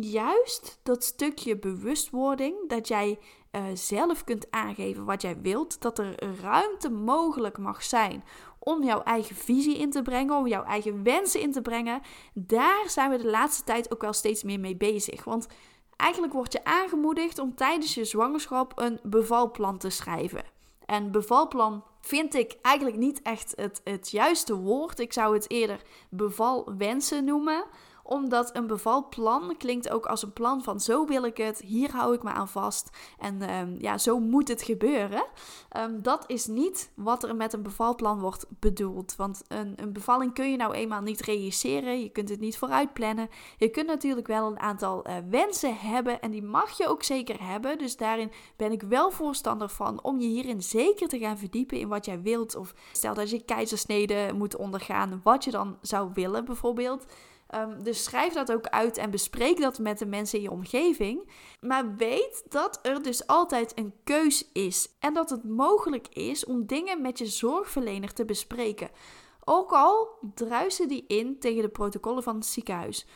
juist 0.00 0.80
dat 0.82 1.04
stukje 1.04 1.58
bewustwording, 1.58 2.68
dat 2.68 2.88
jij 2.88 3.18
uh, 3.52 3.62
zelf 3.74 4.24
kunt 4.24 4.50
aangeven 4.50 5.04
wat 5.04 5.22
jij 5.22 5.40
wilt, 5.40 5.80
dat 5.80 5.98
er 5.98 6.40
ruimte 6.40 6.90
mogelijk 6.90 7.58
mag 7.58 7.82
zijn 7.82 8.24
om 8.58 8.84
jouw 8.84 9.02
eigen 9.02 9.36
visie 9.36 9.78
in 9.78 9.90
te 9.90 10.02
brengen, 10.02 10.36
om 10.36 10.46
jouw 10.46 10.64
eigen 10.64 11.02
wensen 11.02 11.40
in 11.40 11.52
te 11.52 11.62
brengen, 11.62 12.00
daar 12.34 12.84
zijn 12.86 13.10
we 13.10 13.16
de 13.16 13.30
laatste 13.30 13.64
tijd 13.64 13.92
ook 13.92 14.00
wel 14.00 14.12
steeds 14.12 14.42
meer 14.42 14.60
mee 14.60 14.76
bezig. 14.76 15.24
Want 15.24 15.46
eigenlijk 15.96 16.32
word 16.32 16.52
je 16.52 16.64
aangemoedigd 16.64 17.38
om 17.38 17.54
tijdens 17.54 17.94
je 17.94 18.04
zwangerschap 18.04 18.72
een 18.74 19.00
bevalplan 19.02 19.78
te 19.78 19.90
schrijven. 19.90 20.44
En 20.86 21.10
bevalplan 21.10 21.84
vind 22.00 22.34
ik 22.34 22.56
eigenlijk 22.62 22.96
niet 22.96 23.22
echt 23.22 23.52
het, 23.56 23.80
het 23.84 24.10
juiste 24.10 24.54
woord. 24.56 24.98
Ik 24.98 25.12
zou 25.12 25.34
het 25.34 25.50
eerder 25.50 25.82
bevalwensen 26.10 27.24
noemen 27.24 27.64
omdat 28.10 28.56
een 28.56 28.66
bevalplan 28.66 29.54
klinkt 29.56 29.90
ook 29.90 30.06
als 30.06 30.22
een 30.22 30.32
plan 30.32 30.62
van 30.62 30.80
zo 30.80 31.06
wil 31.06 31.24
ik 31.24 31.36
het, 31.36 31.60
hier 31.60 31.90
hou 31.90 32.14
ik 32.14 32.22
me 32.22 32.30
aan 32.30 32.48
vast 32.48 32.90
en 33.18 33.42
ehm, 33.42 33.74
ja, 33.78 33.98
zo 33.98 34.18
moet 34.18 34.48
het 34.48 34.62
gebeuren. 34.62 35.24
Um, 35.76 36.02
dat 36.02 36.24
is 36.26 36.46
niet 36.46 36.90
wat 36.94 37.24
er 37.24 37.36
met 37.36 37.52
een 37.52 37.62
bevalplan 37.62 38.20
wordt 38.20 38.46
bedoeld. 38.48 39.16
Want 39.16 39.42
een, 39.48 39.72
een 39.76 39.92
bevalling 39.92 40.34
kun 40.34 40.50
je 40.50 40.56
nou 40.56 40.74
eenmaal 40.74 41.00
niet 41.00 41.20
realiseren, 41.20 42.00
je 42.00 42.08
kunt 42.08 42.28
het 42.28 42.40
niet 42.40 42.58
vooruit 42.58 42.92
plannen. 42.92 43.28
Je 43.58 43.68
kunt 43.68 43.86
natuurlijk 43.86 44.26
wel 44.26 44.46
een 44.46 44.58
aantal 44.58 45.06
uh, 45.06 45.14
wensen 45.30 45.76
hebben 45.76 46.20
en 46.20 46.30
die 46.30 46.42
mag 46.42 46.70
je 46.78 46.88
ook 46.88 47.02
zeker 47.02 47.42
hebben. 47.42 47.78
Dus 47.78 47.96
daarin 47.96 48.32
ben 48.56 48.72
ik 48.72 48.82
wel 48.82 49.10
voorstander 49.10 49.68
van 49.68 50.02
om 50.02 50.20
je 50.20 50.28
hierin 50.28 50.62
zeker 50.62 51.08
te 51.08 51.18
gaan 51.18 51.38
verdiepen 51.38 51.78
in 51.78 51.88
wat 51.88 52.04
jij 52.04 52.22
wilt. 52.22 52.56
Of 52.56 52.74
stel 52.92 53.14
dat 53.14 53.30
je 53.30 53.44
keizersnede 53.44 54.30
moet 54.34 54.56
ondergaan, 54.56 55.20
wat 55.22 55.44
je 55.44 55.50
dan 55.50 55.78
zou 55.80 56.10
willen 56.14 56.44
bijvoorbeeld. 56.44 57.06
Um, 57.54 57.82
dus 57.82 58.04
schrijf 58.04 58.32
dat 58.32 58.52
ook 58.52 58.66
uit 58.66 58.96
en 58.96 59.10
bespreek 59.10 59.60
dat 59.60 59.78
met 59.78 59.98
de 59.98 60.06
mensen 60.06 60.38
in 60.38 60.44
je 60.44 60.50
omgeving. 60.50 61.30
Maar 61.60 61.96
weet 61.96 62.42
dat 62.48 62.78
er 62.82 63.02
dus 63.02 63.26
altijd 63.26 63.72
een 63.74 63.94
keus 64.04 64.50
is. 64.52 64.88
En 64.98 65.14
dat 65.14 65.30
het 65.30 65.44
mogelijk 65.44 66.08
is 66.08 66.44
om 66.44 66.66
dingen 66.66 67.00
met 67.02 67.18
je 67.18 67.26
zorgverlener 67.26 68.12
te 68.12 68.24
bespreken. 68.24 68.90
Ook 69.44 69.72
al 69.72 70.08
druisen 70.34 70.88
die 70.88 71.04
in 71.06 71.38
tegen 71.38 71.62
de 71.62 71.68
protocollen 71.68 72.22
van 72.22 72.34
het 72.34 72.46
ziekenhuis. 72.46 73.06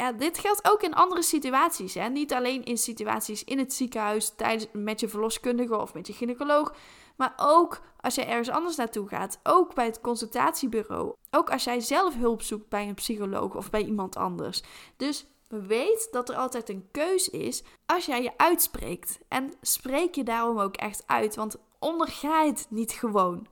Ja, 0.00 0.12
dit 0.12 0.38
geldt 0.38 0.70
ook 0.70 0.82
in 0.82 0.94
andere 0.94 1.22
situaties. 1.22 1.94
Hè? 1.94 2.08
Niet 2.08 2.32
alleen 2.32 2.64
in 2.64 2.78
situaties 2.78 3.44
in 3.44 3.58
het 3.58 3.72
ziekenhuis, 3.72 4.32
tijdens, 4.36 4.66
met 4.72 5.00
je 5.00 5.08
verloskundige 5.08 5.76
of 5.76 5.94
met 5.94 6.06
je 6.06 6.12
gynaecoloog. 6.12 6.74
Maar 7.16 7.32
ook 7.36 7.80
als 8.00 8.14
je 8.14 8.24
ergens 8.24 8.48
anders 8.48 8.76
naartoe 8.76 9.08
gaat. 9.08 9.40
Ook 9.42 9.74
bij 9.74 9.84
het 9.84 10.00
consultatiebureau. 10.00 11.14
Ook 11.30 11.50
als 11.50 11.64
jij 11.64 11.80
zelf 11.80 12.14
hulp 12.14 12.42
zoekt 12.42 12.68
bij 12.68 12.88
een 12.88 12.94
psycholoog 12.94 13.54
of 13.54 13.70
bij 13.70 13.84
iemand 13.84 14.16
anders. 14.16 14.62
Dus 14.96 15.26
weet 15.48 16.08
dat 16.10 16.28
er 16.28 16.36
altijd 16.36 16.68
een 16.68 16.88
keus 16.90 17.28
is 17.28 17.62
als 17.86 18.06
jij 18.06 18.22
je 18.22 18.32
uitspreekt. 18.36 19.18
En 19.28 19.52
spreek 19.60 20.14
je 20.14 20.22
daarom 20.22 20.58
ook 20.58 20.76
echt 20.76 21.02
uit. 21.06 21.36
Want 21.36 21.56
onderga 21.78 22.44
het 22.46 22.66
niet 22.68 22.92
gewoon. 22.92 23.46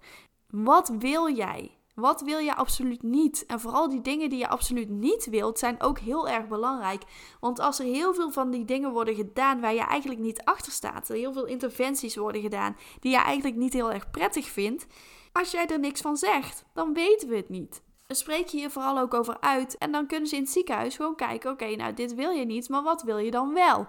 Wat 0.47 0.93
wil 0.99 1.35
jij? 1.35 1.77
Wat 1.99 2.21
wil 2.21 2.38
je 2.38 2.55
absoluut 2.55 3.02
niet? 3.02 3.47
En 3.47 3.61
vooral 3.61 3.88
die 3.88 4.00
dingen 4.00 4.31
die 4.31 4.38
je 4.38 4.49
absoluut 4.49 4.88
niet 4.88 5.26
wilt, 5.26 5.59
zijn 5.59 5.83
ook 5.83 5.99
heel 5.99 6.28
erg 6.28 6.49
belangrijk. 6.49 7.02
Want 7.40 7.61
als 7.61 7.78
er 7.78 7.85
heel 7.85 8.14
veel 8.14 8.31
van 8.31 8.50
die 8.50 8.64
dingen 8.64 8.93
worden 8.93 9.14
gedaan 9.14 9.61
waar 9.61 9.75
je 9.75 9.81
eigenlijk 9.81 10.21
niet 10.21 10.43
achter 10.45 10.73
staat, 10.73 11.09
er 11.09 11.17
heel 11.17 11.33
veel 11.33 11.47
interventies 11.47 12.17
worden 12.17 12.43
gedaan 12.43 12.76
die 13.00 13.11
je 13.11 13.19
eigenlijk 13.19 13.57
niet 13.57 13.73
heel 13.73 13.93
erg 13.93 14.11
prettig 14.11 14.47
vindt, 14.47 14.87
als 15.33 15.50
jij 15.50 15.67
er 15.67 15.78
niks 15.78 16.00
van 16.00 16.17
zegt, 16.17 16.64
dan 16.73 16.95
weten 16.95 17.28
we 17.28 17.37
het 17.37 17.49
niet. 17.49 17.83
Spreek 18.09 18.47
je 18.47 18.57
hier 18.57 18.71
vooral 18.71 18.99
ook 18.99 19.14
over 19.14 19.40
uit 19.40 19.78
en 19.78 19.93
dan 19.93 20.07
kunnen 20.07 20.28
ze 20.28 20.37
in 20.37 20.43
het 20.43 20.50
ziekenhuis 20.50 20.97
gewoon 20.97 21.17
kijken: 21.17 21.50
oké, 21.50 21.76
nou 21.76 21.95
dit 21.95 22.14
wil 22.14 22.31
je 22.31 22.45
niet, 22.45 22.69
maar 22.69 22.83
wat 22.83 23.02
wil 23.02 23.19
je 23.19 23.31
dan 23.31 23.55
wel? 23.55 23.87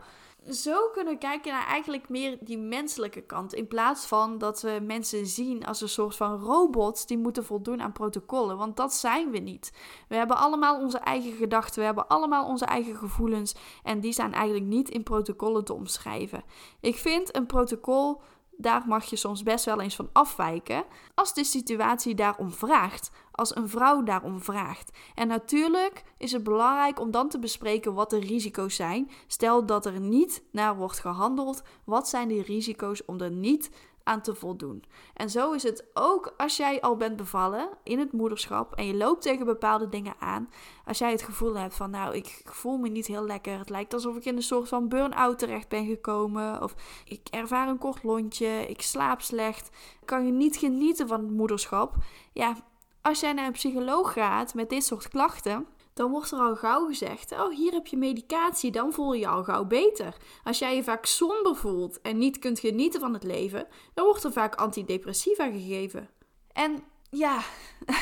Zo 0.47 0.89
kunnen 0.93 1.17
kijken 1.17 1.51
naar 1.51 1.67
eigenlijk 1.67 2.09
meer 2.09 2.37
die 2.41 2.57
menselijke 2.57 3.21
kant. 3.21 3.53
In 3.53 3.67
plaats 3.67 4.05
van 4.05 4.37
dat 4.37 4.61
we 4.61 4.79
mensen 4.81 5.27
zien 5.27 5.65
als 5.65 5.81
een 5.81 5.89
soort 5.89 6.15
van 6.15 6.39
robots 6.39 7.05
die 7.05 7.17
moeten 7.17 7.45
voldoen 7.45 7.81
aan 7.81 7.91
protocollen. 7.91 8.57
Want 8.57 8.77
dat 8.77 8.93
zijn 8.93 9.31
we 9.31 9.37
niet. 9.37 9.71
We 10.07 10.15
hebben 10.15 10.37
allemaal 10.37 10.79
onze 10.79 10.97
eigen 10.97 11.31
gedachten, 11.31 11.79
we 11.79 11.85
hebben 11.85 12.07
allemaal 12.07 12.47
onze 12.47 12.65
eigen 12.65 12.95
gevoelens. 12.95 13.55
En 13.83 13.99
die 13.99 14.13
zijn 14.13 14.33
eigenlijk 14.33 14.65
niet 14.65 14.89
in 14.89 15.03
protocollen 15.03 15.65
te 15.65 15.73
omschrijven. 15.73 16.43
Ik 16.79 16.95
vind 16.95 17.35
een 17.35 17.45
protocol 17.45 18.21
daar 18.61 18.83
mag 18.87 19.05
je 19.05 19.15
soms 19.15 19.43
best 19.43 19.65
wel 19.65 19.81
eens 19.81 19.95
van 19.95 20.09
afwijken 20.13 20.83
als 21.15 21.33
de 21.33 21.43
situatie 21.43 22.15
daarom 22.15 22.51
vraagt, 22.51 23.11
als 23.31 23.55
een 23.55 23.69
vrouw 23.69 24.03
daarom 24.03 24.41
vraagt. 24.41 24.97
En 25.15 25.27
natuurlijk 25.27 26.03
is 26.17 26.31
het 26.31 26.43
belangrijk 26.43 26.99
om 26.99 27.11
dan 27.11 27.29
te 27.29 27.39
bespreken 27.39 27.93
wat 27.93 28.09
de 28.09 28.19
risico's 28.19 28.75
zijn. 28.75 29.09
Stel 29.27 29.65
dat 29.65 29.85
er 29.85 29.99
niet 29.99 30.43
naar 30.51 30.75
wordt 30.75 30.99
gehandeld, 30.99 31.63
wat 31.83 32.09
zijn 32.09 32.27
die 32.27 32.41
risico's 32.41 33.05
om 33.05 33.21
er 33.21 33.31
niet 33.31 33.69
aan 34.03 34.21
te 34.21 34.35
voldoen. 34.35 34.83
En 35.13 35.29
zo 35.29 35.51
is 35.51 35.63
het 35.63 35.85
ook 35.93 36.33
als 36.37 36.57
jij 36.57 36.81
al 36.81 36.95
bent 36.95 37.15
bevallen 37.15 37.69
in 37.83 37.99
het 37.99 38.11
moederschap 38.11 38.75
en 38.75 38.85
je 38.85 38.95
loopt 38.95 39.21
tegen 39.21 39.45
bepaalde 39.45 39.89
dingen 39.89 40.13
aan. 40.19 40.49
Als 40.85 40.97
jij 40.97 41.11
het 41.11 41.21
gevoel 41.21 41.57
hebt 41.57 41.75
van, 41.75 41.89
nou, 41.89 42.15
ik 42.15 42.41
voel 42.45 42.77
me 42.77 42.89
niet 42.89 43.07
heel 43.07 43.25
lekker. 43.25 43.57
Het 43.57 43.69
lijkt 43.69 43.93
alsof 43.93 44.15
ik 44.15 44.25
in 44.25 44.35
een 44.35 44.41
soort 44.41 44.67
van 44.67 44.89
burn-out 44.89 45.39
terecht 45.39 45.69
ben 45.69 45.85
gekomen. 45.85 46.63
Of 46.63 46.75
ik 47.05 47.27
ervaar 47.31 47.67
een 47.67 47.77
kort 47.77 48.03
lontje, 48.03 48.65
ik 48.67 48.81
slaap 48.81 49.21
slecht. 49.21 49.69
Kan 50.05 50.25
je 50.25 50.31
niet 50.31 50.57
genieten 50.57 51.07
van 51.07 51.19
het 51.19 51.31
moederschap? 51.31 51.95
Ja, 52.33 52.55
als 53.01 53.19
jij 53.19 53.33
naar 53.33 53.45
een 53.45 53.51
psycholoog 53.51 54.13
gaat 54.13 54.53
met 54.53 54.69
dit 54.69 54.83
soort 54.83 55.07
klachten 55.07 55.67
dan 55.99 56.11
wordt 56.11 56.31
er 56.31 56.39
al 56.39 56.55
gauw 56.55 56.85
gezegd: 56.85 57.31
Oh, 57.31 57.55
hier 57.55 57.71
heb 57.71 57.87
je 57.87 57.97
medicatie, 57.97 58.71
dan 58.71 58.93
voel 58.93 59.13
je 59.13 59.19
je 59.19 59.27
al 59.27 59.43
gauw 59.43 59.65
beter. 59.65 60.15
Als 60.43 60.59
jij 60.59 60.75
je 60.75 60.83
vaak 60.83 61.05
somber 61.05 61.55
voelt 61.55 62.01
en 62.01 62.17
niet 62.17 62.39
kunt 62.39 62.59
genieten 62.59 62.99
van 62.99 63.13
het 63.13 63.23
leven, 63.23 63.67
dan 63.93 64.05
wordt 64.05 64.23
er 64.23 64.31
vaak 64.31 64.55
antidepressiva 64.55 65.51
gegeven. 65.51 66.09
En 66.51 66.83
ja, 67.09 67.41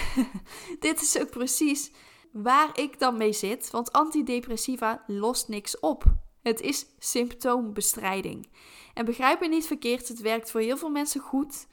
dit 0.80 1.01
is 1.01 1.20
ook 1.20 1.30
precies 1.30 1.92
waar 2.32 2.80
ik 2.80 3.00
dan 3.00 3.18
mee 3.18 3.34
zit, 3.34 3.72
want 3.72 3.92
antidepressiva 3.92 5.04
lost 5.08 5.48
niks 5.48 5.80
op. 5.80 6.04
Het 6.42 6.62
is 6.62 6.86
symptoombestrijding. 7.00 8.50
En 8.94 9.06
begrijp 9.06 9.39
me 9.39 9.48
niet 9.48 9.68
verkeerd, 9.68 10.08
het 10.08 10.22
werkt 10.22 10.51
voor 10.51 10.62
heel 10.62 10.77
veel 10.77 10.89
mensen 10.89 11.22
goed. 11.22 11.68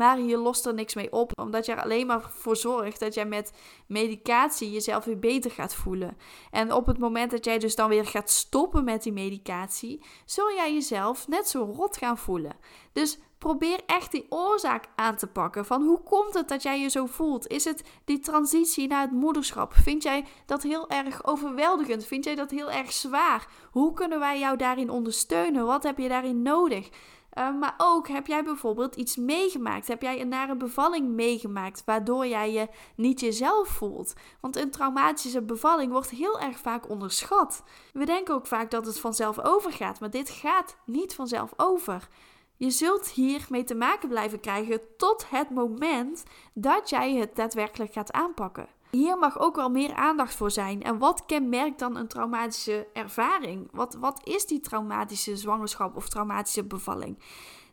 Maar 0.00 0.16
hier 0.16 0.38
lost 0.38 0.66
er 0.66 0.74
niks 0.74 0.94
mee 0.94 1.12
op, 1.12 1.32
omdat 1.38 1.66
je 1.66 1.72
er 1.72 1.82
alleen 1.82 2.06
maar 2.06 2.30
voor 2.30 2.56
zorgt 2.56 3.00
dat 3.00 3.14
jij 3.14 3.26
met 3.26 3.52
medicatie 3.86 4.70
jezelf 4.70 5.04
weer 5.04 5.18
beter 5.18 5.50
gaat 5.50 5.74
voelen. 5.74 6.16
En 6.50 6.72
op 6.72 6.86
het 6.86 6.98
moment 6.98 7.30
dat 7.30 7.44
jij 7.44 7.58
dus 7.58 7.74
dan 7.74 7.88
weer 7.88 8.06
gaat 8.06 8.30
stoppen 8.30 8.84
met 8.84 9.02
die 9.02 9.12
medicatie, 9.12 10.04
zul 10.24 10.52
jij 10.54 10.72
jezelf 10.72 11.28
net 11.28 11.48
zo 11.48 11.72
rot 11.76 11.96
gaan 11.96 12.18
voelen. 12.18 12.56
Dus 12.92 13.18
probeer 13.38 13.80
echt 13.86 14.12
die 14.12 14.26
oorzaak 14.28 14.84
aan 14.96 15.16
te 15.16 15.26
pakken. 15.26 15.64
Van 15.64 15.82
hoe 15.82 16.02
komt 16.02 16.34
het 16.34 16.48
dat 16.48 16.62
jij 16.62 16.80
je 16.80 16.88
zo 16.88 17.06
voelt? 17.06 17.46
Is 17.46 17.64
het 17.64 17.82
die 18.04 18.18
transitie 18.18 18.88
naar 18.88 19.00
het 19.00 19.12
moederschap? 19.12 19.74
Vind 19.74 20.02
jij 20.02 20.24
dat 20.46 20.62
heel 20.62 20.88
erg 20.90 21.26
overweldigend? 21.26 22.04
Vind 22.04 22.24
jij 22.24 22.34
dat 22.34 22.50
heel 22.50 22.70
erg 22.70 22.92
zwaar? 22.92 23.48
Hoe 23.70 23.92
kunnen 23.92 24.18
wij 24.18 24.38
jou 24.38 24.56
daarin 24.56 24.90
ondersteunen? 24.90 25.66
Wat 25.66 25.82
heb 25.82 25.98
je 25.98 26.08
daarin 26.08 26.42
nodig? 26.42 26.88
Uh, 27.38 27.58
maar 27.58 27.74
ook 27.76 28.08
heb 28.08 28.26
jij 28.26 28.44
bijvoorbeeld 28.44 28.96
iets 28.96 29.16
meegemaakt? 29.16 29.88
Heb 29.88 30.02
jij 30.02 30.20
een 30.20 30.28
nare 30.28 30.56
bevalling 30.56 31.08
meegemaakt 31.08 31.82
waardoor 31.84 32.26
jij 32.26 32.52
je 32.52 32.68
niet 32.94 33.20
jezelf 33.20 33.68
voelt? 33.68 34.12
Want 34.40 34.56
een 34.56 34.70
traumatische 34.70 35.42
bevalling 35.42 35.92
wordt 35.92 36.10
heel 36.10 36.40
erg 36.40 36.58
vaak 36.58 36.88
onderschat. 36.88 37.62
We 37.92 38.04
denken 38.04 38.34
ook 38.34 38.46
vaak 38.46 38.70
dat 38.70 38.86
het 38.86 39.00
vanzelf 39.00 39.38
overgaat, 39.44 40.00
maar 40.00 40.10
dit 40.10 40.30
gaat 40.30 40.76
niet 40.84 41.14
vanzelf 41.14 41.52
over. 41.56 42.08
Je 42.56 42.70
zult 42.70 43.08
hiermee 43.08 43.64
te 43.64 43.74
maken 43.74 44.08
blijven 44.08 44.40
krijgen 44.40 44.80
tot 44.96 45.30
het 45.30 45.50
moment 45.50 46.24
dat 46.54 46.90
jij 46.90 47.14
het 47.14 47.36
daadwerkelijk 47.36 47.92
gaat 47.92 48.12
aanpakken. 48.12 48.68
Hier 48.90 49.18
mag 49.18 49.38
ook 49.38 49.56
wel 49.56 49.70
meer 49.70 49.94
aandacht 49.94 50.34
voor 50.34 50.50
zijn. 50.50 50.82
En 50.82 50.98
wat 50.98 51.26
kenmerkt 51.26 51.78
dan 51.78 51.96
een 51.96 52.08
traumatische 52.08 52.86
ervaring? 52.92 53.68
Wat, 53.72 53.94
wat 53.94 54.20
is 54.24 54.46
die 54.46 54.60
traumatische 54.60 55.36
zwangerschap 55.36 55.96
of 55.96 56.08
traumatische 56.08 56.64
bevalling? 56.64 57.18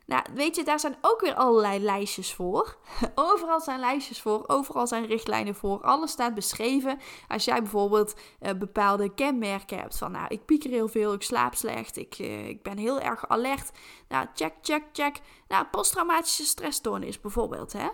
Nou, 0.08 0.22
weet 0.34 0.56
je, 0.56 0.64
daar 0.64 0.80
zijn 0.80 0.96
ook 1.00 1.20
weer 1.20 1.34
allerlei 1.34 1.78
lijstjes 1.78 2.34
voor. 2.34 2.76
Overal 3.14 3.60
zijn 3.60 3.80
lijstjes 3.80 4.20
voor, 4.20 4.44
overal 4.46 4.86
zijn 4.86 5.06
richtlijnen 5.06 5.54
voor. 5.54 5.80
Alles 5.80 6.10
staat 6.10 6.34
beschreven. 6.34 6.98
Als 7.28 7.44
jij 7.44 7.62
bijvoorbeeld 7.62 8.14
uh, 8.40 8.50
bepaalde 8.52 9.14
kenmerken 9.14 9.78
hebt 9.78 9.98
van, 9.98 10.12
nou, 10.12 10.26
ik 10.28 10.44
pieker 10.44 10.70
heel 10.70 10.88
veel, 10.88 11.12
ik 11.12 11.22
slaap 11.22 11.54
slecht, 11.54 11.96
ik, 11.96 12.18
uh, 12.18 12.48
ik 12.48 12.62
ben 12.62 12.78
heel 12.78 13.00
erg 13.00 13.28
alert. 13.28 13.70
Nou, 14.08 14.26
check, 14.34 14.54
check, 14.62 14.84
check. 14.92 15.20
Nou, 15.48 15.66
posttraumatische 15.66 16.44
stressstoornis 16.44 17.20
bijvoorbeeld, 17.20 17.72
hè. 17.72 17.88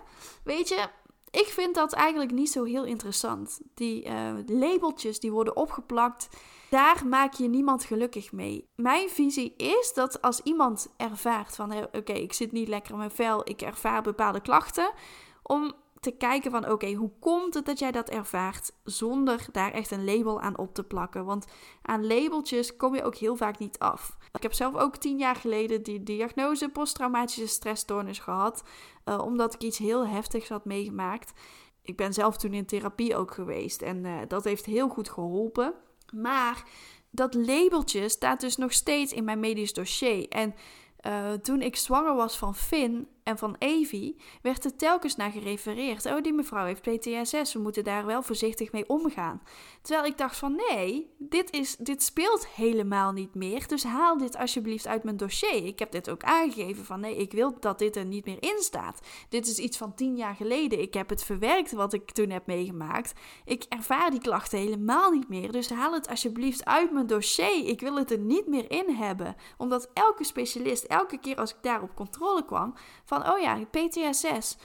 Weet 0.44 0.68
je, 0.68 0.88
ik 1.34 1.46
vind 1.46 1.74
dat 1.74 1.92
eigenlijk 1.92 2.32
niet 2.32 2.50
zo 2.50 2.64
heel 2.64 2.84
interessant. 2.84 3.60
Die 3.74 4.06
uh, 4.06 4.32
labeltjes 4.46 5.20
die 5.20 5.32
worden 5.32 5.56
opgeplakt, 5.56 6.28
daar 6.70 7.06
maak 7.06 7.32
je 7.32 7.48
niemand 7.48 7.84
gelukkig 7.84 8.32
mee. 8.32 8.68
Mijn 8.76 9.08
visie 9.08 9.54
is 9.56 9.92
dat 9.94 10.22
als 10.22 10.40
iemand 10.40 10.94
ervaart 10.96 11.54
van 11.54 11.72
oké, 11.92 12.12
ik 12.12 12.32
zit 12.32 12.52
niet 12.52 12.68
lekker 12.68 12.92
in 12.92 12.98
mijn 12.98 13.10
vel, 13.10 13.40
ik 13.48 13.62
ervaar 13.62 14.02
bepaalde 14.02 14.40
klachten, 14.40 14.92
om 15.42 15.74
te 16.04 16.10
kijken 16.10 16.50
van 16.50 16.70
oké, 16.70 16.92
hoe 16.92 17.10
komt 17.20 17.54
het 17.54 17.66
dat 17.66 17.78
jij 17.78 17.92
dat 17.92 18.08
ervaart 18.08 18.72
zonder 18.84 19.46
daar 19.52 19.72
echt 19.72 19.90
een 19.90 20.04
label 20.04 20.40
aan 20.40 20.58
op 20.58 20.74
te 20.74 20.84
plakken? 20.84 21.24
Want 21.24 21.46
aan 21.82 22.06
labeltjes 22.06 22.76
kom 22.76 22.94
je 22.94 23.02
ook 23.02 23.16
heel 23.16 23.36
vaak 23.36 23.58
niet 23.58 23.78
af. 23.78 24.16
Ik 24.32 24.42
heb 24.42 24.52
zelf 24.52 24.74
ook 24.74 24.96
tien 24.96 25.18
jaar 25.18 25.36
geleden 25.36 25.82
die 25.82 26.02
diagnose 26.02 26.68
posttraumatische 26.68 27.46
stressstoornis 27.46 28.18
gehad, 28.18 28.62
uh, 29.04 29.18
omdat 29.18 29.54
ik 29.54 29.62
iets 29.62 29.78
heel 29.78 30.06
heftigs 30.06 30.48
had 30.48 30.64
meegemaakt. 30.64 31.32
Ik 31.82 31.96
ben 31.96 32.12
zelf 32.12 32.36
toen 32.36 32.54
in 32.54 32.66
therapie 32.66 33.16
ook 33.16 33.34
geweest 33.34 33.82
en 33.82 34.04
uh, 34.04 34.18
dat 34.28 34.44
heeft 34.44 34.64
heel 34.64 34.88
goed 34.88 35.10
geholpen. 35.10 35.74
Maar 36.14 36.64
dat 37.10 37.34
labeltje 37.34 38.08
staat 38.08 38.40
dus 38.40 38.56
nog 38.56 38.72
steeds 38.72 39.12
in 39.12 39.24
mijn 39.24 39.40
medisch 39.40 39.72
dossier. 39.72 40.28
En 40.28 40.54
uh, 41.06 41.32
toen 41.32 41.62
ik 41.62 41.76
zwanger 41.76 42.14
was 42.14 42.38
van 42.38 42.54
Finn, 42.54 43.08
en 43.24 43.38
van 43.38 43.56
Evie 43.58 44.16
werd 44.42 44.64
er 44.64 44.76
telkens 44.76 45.16
naar 45.16 45.30
gerefereerd. 45.30 46.06
Oh, 46.06 46.22
die 46.22 46.32
mevrouw 46.32 46.64
heeft 46.64 46.82
PTSS, 46.82 47.52
we 47.52 47.58
moeten 47.58 47.84
daar 47.84 48.06
wel 48.06 48.22
voorzichtig 48.22 48.72
mee 48.72 48.88
omgaan. 48.88 49.42
Terwijl 49.82 50.06
ik 50.06 50.18
dacht 50.18 50.36
van 50.36 50.60
nee, 50.68 51.10
dit, 51.18 51.52
is, 51.52 51.76
dit 51.76 52.02
speelt 52.02 52.46
helemaal 52.46 53.12
niet 53.12 53.34
meer. 53.34 53.66
Dus 53.66 53.84
haal 53.84 54.18
dit 54.18 54.36
alsjeblieft 54.36 54.86
uit 54.86 55.04
mijn 55.04 55.16
dossier. 55.16 55.66
Ik 55.66 55.78
heb 55.78 55.92
dit 55.92 56.10
ook 56.10 56.22
aangegeven 56.22 56.84
van 56.84 57.00
nee, 57.00 57.16
ik 57.16 57.32
wil 57.32 57.60
dat 57.60 57.78
dit 57.78 57.96
er 57.96 58.04
niet 58.04 58.24
meer 58.24 58.42
in 58.42 58.58
staat. 58.58 59.00
Dit 59.28 59.46
is 59.46 59.58
iets 59.58 59.76
van 59.76 59.94
tien 59.94 60.16
jaar 60.16 60.34
geleden. 60.34 60.80
Ik 60.80 60.94
heb 60.94 61.08
het 61.08 61.24
verwerkt 61.24 61.72
wat 61.72 61.92
ik 61.92 62.10
toen 62.10 62.30
heb 62.30 62.46
meegemaakt. 62.46 63.12
Ik 63.44 63.64
ervaar 63.68 64.10
die 64.10 64.20
klachten 64.20 64.58
helemaal 64.58 65.10
niet 65.10 65.28
meer. 65.28 65.52
Dus 65.52 65.70
haal 65.70 65.92
het 65.92 66.08
alsjeblieft 66.08 66.64
uit 66.64 66.92
mijn 66.92 67.06
dossier. 67.06 67.66
Ik 67.66 67.80
wil 67.80 67.96
het 67.96 68.10
er 68.10 68.18
niet 68.18 68.46
meer 68.46 68.70
in 68.70 68.94
hebben. 68.94 69.36
Omdat 69.56 69.90
elke 69.92 70.24
specialist, 70.24 70.84
elke 70.84 71.18
keer 71.18 71.36
als 71.36 71.50
ik 71.50 71.58
daar 71.60 71.82
op 71.82 71.94
controle 71.94 72.44
kwam, 72.44 72.74
van, 73.14 73.32
oh 73.32 73.40
ja, 73.40 73.58
PTSS. 73.70 74.56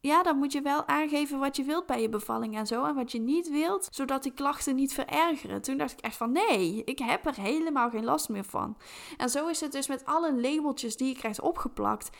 Ja, 0.00 0.22
dan 0.22 0.38
moet 0.38 0.52
je 0.52 0.62
wel 0.62 0.86
aangeven 0.86 1.38
wat 1.38 1.56
je 1.56 1.62
wilt 1.62 1.86
bij 1.86 2.00
je 2.00 2.08
bevalling 2.08 2.56
en 2.56 2.66
zo. 2.66 2.84
En 2.84 2.94
wat 2.94 3.12
je 3.12 3.20
niet 3.20 3.50
wilt, 3.50 3.88
zodat 3.90 4.22
die 4.22 4.32
klachten 4.32 4.74
niet 4.74 4.92
verergeren. 4.92 5.62
Toen 5.62 5.76
dacht 5.76 5.92
ik 5.92 6.00
echt 6.00 6.16
van 6.16 6.32
nee, 6.32 6.84
ik 6.84 6.98
heb 6.98 7.26
er 7.26 7.34
helemaal 7.34 7.90
geen 7.90 8.04
last 8.04 8.28
meer 8.28 8.44
van. 8.44 8.76
En 9.16 9.28
zo 9.28 9.46
is 9.46 9.60
het 9.60 9.72
dus 9.72 9.88
met 9.88 10.04
alle 10.04 10.40
labeltjes 10.40 10.96
die 10.96 11.08
je 11.08 11.14
krijgt 11.14 11.40
opgeplakt 11.40 12.10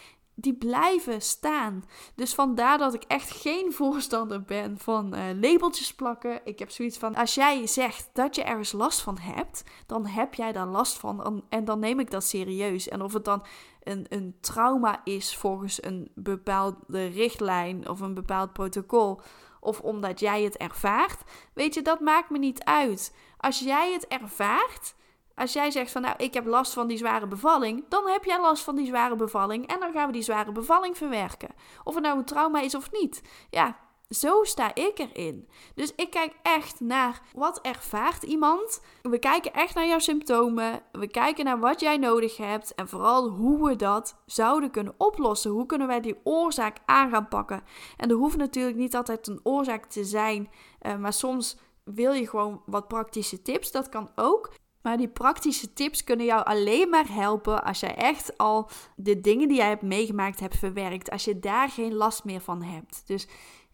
die 0.40 0.54
blijven 0.54 1.22
staan. 1.22 1.84
Dus 2.14 2.34
vandaar 2.34 2.78
dat 2.78 2.94
ik 2.94 3.02
echt 3.02 3.30
geen 3.30 3.72
voorstander 3.72 4.42
ben 4.42 4.78
van 4.78 5.14
uh, 5.14 5.20
labeltjes 5.40 5.94
plakken. 5.94 6.40
Ik 6.44 6.58
heb 6.58 6.70
zoiets 6.70 6.98
van: 6.98 7.14
als 7.14 7.34
jij 7.34 7.66
zegt 7.66 8.10
dat 8.12 8.34
je 8.34 8.42
ergens 8.42 8.72
last 8.72 9.00
van 9.00 9.18
hebt, 9.18 9.64
dan 9.86 10.06
heb 10.06 10.34
jij 10.34 10.52
daar 10.52 10.66
last 10.66 10.98
van. 10.98 11.44
En 11.48 11.64
dan 11.64 11.78
neem 11.78 12.00
ik 12.00 12.10
dat 12.10 12.24
serieus. 12.24 12.88
En 12.88 13.02
of 13.02 13.12
het 13.12 13.24
dan 13.24 13.42
een, 13.88 14.06
een 14.08 14.36
trauma 14.40 15.00
is 15.04 15.36
volgens 15.36 15.82
een 15.84 16.10
bepaalde 16.14 17.06
richtlijn 17.06 17.88
of 17.88 18.00
een 18.00 18.14
bepaald 18.14 18.52
protocol. 18.52 19.20
Of 19.60 19.80
omdat 19.80 20.20
jij 20.20 20.42
het 20.42 20.56
ervaart, 20.56 21.22
weet 21.54 21.74
je, 21.74 21.82
dat 21.82 22.00
maakt 22.00 22.30
me 22.30 22.38
niet 22.38 22.64
uit. 22.64 23.14
Als 23.36 23.58
jij 23.58 23.92
het 23.92 24.06
ervaart, 24.06 24.94
als 25.34 25.52
jij 25.52 25.70
zegt 25.70 25.90
van 25.90 26.02
nou, 26.02 26.14
ik 26.16 26.34
heb 26.34 26.46
last 26.46 26.72
van 26.72 26.86
die 26.86 26.98
zware 26.98 27.26
bevalling, 27.26 27.84
dan 27.88 28.08
heb 28.08 28.24
jij 28.24 28.40
last 28.40 28.64
van 28.64 28.76
die 28.76 28.86
zware 28.86 29.16
bevalling 29.16 29.66
en 29.66 29.80
dan 29.80 29.92
gaan 29.92 30.06
we 30.06 30.12
die 30.12 30.22
zware 30.22 30.52
bevalling 30.52 30.96
verwerken. 30.96 31.48
Of 31.84 31.94
het 31.94 32.04
nou 32.04 32.18
een 32.18 32.24
trauma 32.24 32.60
is 32.60 32.74
of 32.74 32.92
niet. 32.92 33.22
Ja, 33.50 33.76
zo 34.08 34.44
sta 34.44 34.74
ik 34.74 34.98
erin. 34.98 35.48
Dus 35.74 35.92
ik 35.96 36.10
kijk 36.10 36.34
echt 36.42 36.80
naar 36.80 37.22
wat 37.32 37.60
ervaart 37.60 38.22
iemand. 38.22 38.80
We 39.02 39.18
kijken 39.18 39.52
echt 39.52 39.74
naar 39.74 39.86
jouw 39.86 39.98
symptomen. 39.98 40.82
We 40.92 41.08
kijken 41.08 41.44
naar 41.44 41.58
wat 41.58 41.80
jij 41.80 41.96
nodig 41.96 42.36
hebt. 42.36 42.74
En 42.74 42.88
vooral 42.88 43.28
hoe 43.28 43.68
we 43.68 43.76
dat 43.76 44.22
zouden 44.26 44.70
kunnen 44.70 44.94
oplossen. 44.96 45.50
Hoe 45.50 45.66
kunnen 45.66 45.86
wij 45.86 46.00
die 46.00 46.20
oorzaak 46.24 46.76
aan 46.84 47.10
gaan 47.10 47.28
pakken? 47.28 47.62
En 47.96 48.10
er 48.10 48.16
hoeft 48.16 48.36
natuurlijk 48.36 48.76
niet 48.76 48.96
altijd 48.96 49.26
een 49.26 49.40
oorzaak 49.42 49.86
te 49.86 50.04
zijn. 50.04 50.50
Uh, 50.82 50.96
maar 50.96 51.12
soms 51.12 51.56
wil 51.84 52.12
je 52.12 52.28
gewoon 52.28 52.62
wat 52.66 52.88
praktische 52.88 53.42
tips. 53.42 53.70
Dat 53.70 53.88
kan 53.88 54.10
ook. 54.14 54.52
Maar 54.82 54.96
die 54.96 55.08
praktische 55.08 55.72
tips 55.72 56.04
kunnen 56.04 56.26
jou 56.26 56.44
alleen 56.44 56.88
maar 56.88 57.08
helpen 57.08 57.64
als 57.64 57.80
jij 57.80 57.94
echt 57.94 58.38
al 58.38 58.70
de 58.96 59.20
dingen 59.20 59.48
die 59.48 59.56
jij 59.56 59.68
hebt 59.68 59.82
meegemaakt 59.82 60.40
hebt 60.40 60.56
verwerkt. 60.56 61.10
Als 61.10 61.24
je 61.24 61.38
daar 61.38 61.68
geen 61.68 61.94
last 61.94 62.24
meer 62.24 62.40
van 62.40 62.62
hebt. 62.62 63.02
Dus 63.06 63.28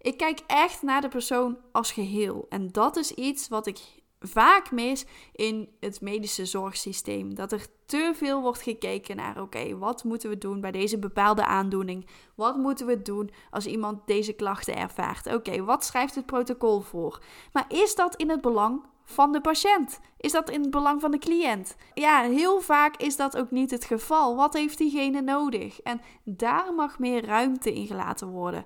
ik 0.05 0.17
kijk 0.17 0.41
echt 0.47 0.83
naar 0.83 1.01
de 1.01 1.09
persoon 1.09 1.57
als 1.73 1.93
geheel. 1.93 2.47
En 2.49 2.69
dat 2.73 2.97
is 2.97 3.13
iets 3.13 3.49
wat 3.49 3.67
ik 3.67 3.79
vaak 4.21 4.71
mis 4.71 5.05
in 5.33 5.69
het 5.81 6.01
medische 6.01 6.45
zorgsysteem. 6.45 7.35
Dat 7.35 7.53
er 7.53 7.67
te 7.87 8.13
veel 8.15 8.41
wordt 8.41 8.63
gekeken 8.63 9.17
naar: 9.17 9.41
oké, 9.41 9.79
wat 9.79 10.05
moeten 10.05 10.29
we 10.29 10.39
doen 10.39 10.61
bij 10.61 10.71
deze 10.71 10.99
bepaalde 10.99 11.47
aandoening? 11.47 12.07
Wat 12.35 12.57
moeten 12.57 12.87
we 12.87 13.03
doen 13.03 13.31
als 13.51 13.67
iemand 13.67 14.07
deze 14.07 14.33
klachten 14.33 14.77
ervaart? 14.77 15.35
Oké, 15.35 15.65
wat 15.65 15.85
schrijft 15.85 16.15
het 16.15 16.27
protocol 16.27 16.81
voor? 16.81 17.23
Maar 17.53 17.65
is 17.69 17.95
dat 17.95 18.17
in 18.17 18.31
het 18.31 18.41
belang 18.41 18.83
van 19.05 19.33
de 19.33 19.41
patiënt? 19.41 20.01
Is 20.17 20.33
dat 20.33 20.51
in 20.51 20.61
het 20.61 20.71
belang 20.71 21.01
van 21.01 21.11
de 21.11 21.19
cliënt? 21.19 21.77
Ja, 21.95 22.23
heel 22.23 22.61
vaak 22.61 22.97
is 22.97 23.17
dat 23.17 23.37
ook 23.37 23.51
niet 23.51 23.71
het 23.71 23.85
geval. 23.85 24.37
Wat 24.37 24.55
heeft 24.55 24.79
diegene 24.79 25.21
nodig? 25.21 25.81
En 25.81 26.01
daar 26.25 26.75
mag 26.75 26.99
meer 26.99 27.25
ruimte 27.25 27.73
in 27.73 27.87
gelaten 27.87 28.29
worden. 28.29 28.65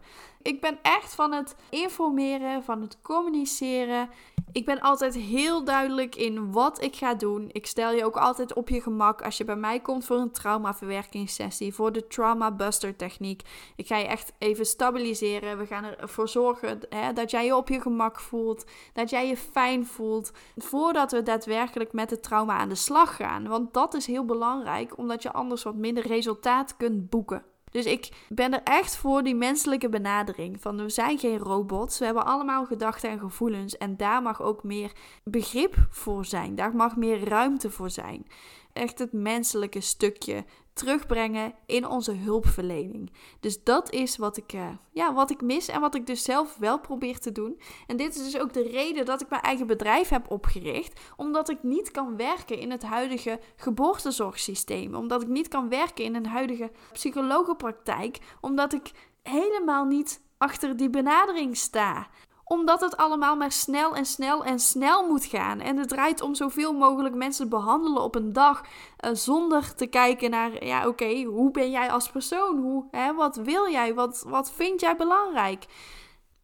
Ik 0.49 0.61
ben 0.61 0.79
echt 0.83 1.15
van 1.15 1.33
het 1.33 1.55
informeren, 1.71 2.63
van 2.63 2.81
het 2.81 2.99
communiceren. 3.03 4.09
Ik 4.53 4.65
ben 4.65 4.81
altijd 4.81 5.15
heel 5.15 5.65
duidelijk 5.65 6.17
in 6.17 6.53
wat 6.53 6.83
ik 6.83 6.97
ga 6.97 7.15
doen. 7.15 7.49
Ik 7.53 7.67
stel 7.67 7.93
je 7.93 8.05
ook 8.05 8.17
altijd 8.17 8.55
op 8.55 8.69
je 8.69 8.81
gemak 8.81 9.23
als 9.23 9.37
je 9.37 9.45
bij 9.45 9.57
mij 9.57 9.81
komt 9.81 10.05
voor 10.05 10.17
een 10.17 10.31
traumaverwerkingssessie, 10.31 11.75
voor 11.75 11.93
de 11.93 12.07
Trauma 12.07 12.51
Buster 12.51 12.97
techniek. 12.97 13.43
Ik 13.77 13.87
ga 13.87 13.97
je 13.97 14.07
echt 14.07 14.33
even 14.39 14.67
stabiliseren. 14.67 15.59
We 15.59 15.67
gaan 15.67 15.85
ervoor 15.85 16.29
zorgen 16.29 16.81
hè, 16.89 17.13
dat 17.13 17.31
jij 17.31 17.45
je 17.45 17.57
op 17.57 17.69
je 17.69 17.81
gemak 17.81 18.21
voelt, 18.21 18.65
dat 18.93 19.11
jij 19.11 19.29
je 19.29 19.37
fijn 19.37 19.87
voelt, 19.87 20.33
voordat 20.57 21.13
we 21.13 21.23
daadwerkelijk 21.23 21.93
met 21.93 22.11
het 22.11 22.23
trauma 22.23 22.57
aan 22.57 22.69
de 22.69 22.75
slag 22.75 23.17
gaan. 23.17 23.49
Want 23.49 23.75
dat 23.75 23.95
is 23.95 24.07
heel 24.07 24.25
belangrijk, 24.25 24.99
omdat 24.99 25.23
je 25.23 25.33
anders 25.33 25.63
wat 25.63 25.75
minder 25.75 26.07
resultaat 26.07 26.77
kunt 26.77 27.11
boeken. 27.11 27.43
Dus 27.71 27.85
ik 27.85 28.09
ben 28.29 28.53
er 28.53 28.63
echt 28.65 28.97
voor 28.97 29.23
die 29.23 29.35
menselijke 29.35 29.89
benadering. 29.89 30.61
Van 30.61 30.77
we 30.77 30.89
zijn 30.89 31.19
geen 31.19 31.39
robots. 31.39 31.99
We 31.99 32.05
hebben 32.05 32.27
allemaal 32.27 32.67
gedachten 32.67 33.11
en 33.11 33.19
gevoelens. 33.19 33.77
En 33.77 33.97
daar 33.97 34.23
mag 34.23 34.43
ook 34.43 34.63
meer 34.63 34.93
begrip 35.25 35.77
voor 35.91 36.25
zijn. 36.25 36.55
Daar 36.55 36.77
mag 36.77 36.97
meer 36.97 37.29
ruimte 37.29 37.71
voor 37.71 37.91
zijn. 37.91 38.27
Echt 38.73 38.99
het 38.99 39.13
menselijke 39.13 39.81
stukje 39.81 40.45
terugbrengen 40.79 41.55
in 41.67 41.87
onze 41.87 42.13
hulpverlening. 42.13 43.13
Dus 43.41 43.65
dat 43.65 43.93
is 43.93 44.17
wat 44.17 44.37
ik, 44.37 44.53
uh, 44.53 44.69
ja, 44.93 45.15
wat 45.15 45.31
ik 45.31 45.41
mis 45.41 45.69
en 45.69 45.81
wat 45.81 45.95
ik 45.95 46.07
dus 46.07 46.23
zelf 46.23 46.57
wel 46.57 46.81
probeer 46.81 47.19
te 47.19 47.33
doen. 47.33 47.61
En 47.87 47.97
dit 47.97 48.17
is 48.17 48.23
dus 48.23 48.41
ook 48.41 48.53
de 48.53 48.63
reden 48.63 49.05
dat 49.05 49.21
ik 49.21 49.29
mijn 49.29 49.43
eigen 49.43 49.67
bedrijf 49.67 50.09
heb 50.09 50.31
opgericht, 50.31 51.01
omdat 51.17 51.51
ik 51.51 51.63
niet 51.63 51.91
kan 51.91 52.17
werken 52.17 52.59
in 52.59 52.71
het 52.71 52.83
huidige 52.83 53.41
geboortezorgsysteem, 53.57 54.95
omdat 54.95 55.23
ik 55.23 55.29
niet 55.29 55.49
kan 55.49 55.69
werken 55.69 56.05
in 56.05 56.15
een 56.15 56.27
huidige 56.27 56.71
psychologenpraktijk, 56.93 58.19
omdat 58.41 58.73
ik 58.73 58.91
helemaal 59.23 59.85
niet 59.85 60.21
achter 60.39 60.77
die 60.77 60.91
benadering 60.91 61.57
sta 61.57 62.09
omdat 62.49 62.81
het 62.81 62.97
allemaal 62.97 63.37
maar 63.37 63.53
snel 63.53 63.97
en 63.97 64.07
snel 64.07 64.45
en 64.45 64.59
snel 64.59 65.07
moet 65.07 65.25
gaan. 65.25 65.61
En 65.61 65.77
het 65.77 65.89
draait 65.89 66.21
om 66.21 66.35
zoveel 66.35 66.73
mogelijk 66.73 67.15
mensen 67.15 67.49
behandelen 67.49 68.03
op 68.03 68.15
een 68.15 68.33
dag. 68.33 68.61
Uh, 68.61 69.11
zonder 69.15 69.75
te 69.75 69.87
kijken 69.87 70.31
naar, 70.31 70.65
ja 70.65 70.87
oké, 70.87 71.23
hoe 71.23 71.51
ben 71.51 71.71
jij 71.71 71.91
als 71.91 72.11
persoon? 72.11 72.59
Hoe, 72.59 72.85
hè, 72.91 73.15
wat 73.15 73.37
wil 73.37 73.71
jij? 73.71 73.95
Wat, 73.95 74.25
wat 74.27 74.53
vind 74.53 74.81
jij 74.81 74.97
belangrijk? 74.97 75.65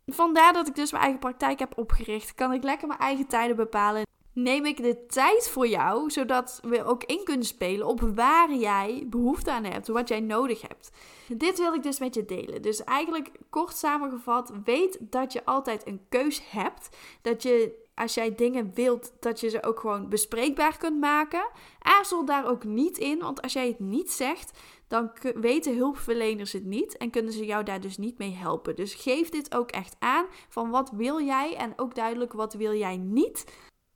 Vandaar 0.06 0.52
dat 0.52 0.68
ik 0.68 0.74
dus 0.74 0.90
mijn 0.90 1.02
eigen 1.02 1.20
praktijk 1.20 1.58
heb 1.58 1.78
opgericht. 1.78 2.34
Kan 2.34 2.52
ik 2.52 2.62
lekker 2.62 2.88
mijn 2.88 3.00
eigen 3.00 3.26
tijden 3.26 3.56
bepalen 3.56 4.02
neem 4.34 4.64
ik 4.64 4.82
de 4.82 5.06
tijd 5.06 5.48
voor 5.48 5.66
jou, 5.66 6.10
zodat 6.10 6.60
we 6.62 6.84
ook 6.84 7.04
in 7.04 7.24
kunnen 7.24 7.46
spelen 7.46 7.86
op 7.86 8.00
waar 8.00 8.54
jij 8.54 9.06
behoefte 9.06 9.52
aan 9.52 9.64
hebt, 9.64 9.88
wat 9.88 10.08
jij 10.08 10.20
nodig 10.20 10.60
hebt. 10.60 10.90
Dit 11.28 11.58
wil 11.58 11.74
ik 11.74 11.82
dus 11.82 11.98
met 11.98 12.14
je 12.14 12.24
delen. 12.24 12.62
Dus 12.62 12.84
eigenlijk 12.84 13.30
kort 13.50 13.76
samengevat, 13.76 14.52
weet 14.64 14.98
dat 15.00 15.32
je 15.32 15.44
altijd 15.44 15.86
een 15.86 16.00
keus 16.08 16.50
hebt. 16.50 16.88
Dat 17.22 17.42
je 17.42 17.82
als 17.94 18.14
jij 18.14 18.34
dingen 18.34 18.70
wilt, 18.74 19.12
dat 19.20 19.40
je 19.40 19.48
ze 19.48 19.62
ook 19.62 19.80
gewoon 19.80 20.08
bespreekbaar 20.08 20.76
kunt 20.76 21.00
maken. 21.00 21.48
Aarzel 21.78 22.24
daar 22.24 22.46
ook 22.46 22.64
niet 22.64 22.98
in, 22.98 23.18
want 23.18 23.42
als 23.42 23.52
jij 23.52 23.66
het 23.66 23.80
niet 23.80 24.12
zegt, 24.12 24.58
dan 24.88 25.12
weten 25.34 25.76
hulpverleners 25.76 26.52
het 26.52 26.64
niet 26.64 26.96
en 26.96 27.10
kunnen 27.10 27.32
ze 27.32 27.44
jou 27.44 27.64
daar 27.64 27.80
dus 27.80 27.98
niet 27.98 28.18
mee 28.18 28.32
helpen. 28.32 28.76
Dus 28.76 28.94
geef 28.94 29.28
dit 29.28 29.54
ook 29.54 29.70
echt 29.70 29.96
aan 29.98 30.26
van 30.48 30.70
wat 30.70 30.90
wil 30.90 31.20
jij 31.20 31.56
en 31.56 31.72
ook 31.76 31.94
duidelijk 31.94 32.32
wat 32.32 32.54
wil 32.54 32.74
jij 32.74 32.96
niet. 32.96 33.44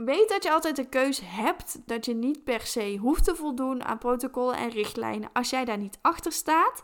Weet 0.05 0.29
dat 0.29 0.43
je 0.43 0.53
altijd 0.53 0.79
een 0.79 0.89
keus 0.89 1.21
hebt, 1.25 1.81
dat 1.87 2.05
je 2.05 2.15
niet 2.15 2.45
per 2.45 2.61
se 2.61 2.97
hoeft 2.97 3.25
te 3.25 3.35
voldoen 3.35 3.85
aan 3.85 3.99
protocollen 3.99 4.57
en 4.57 4.71
richtlijnen 4.71 5.31
als 5.33 5.51
jij 5.51 5.65
daar 5.65 5.79
niet 5.79 5.99
achter 6.03 6.33
staat. 6.33 6.83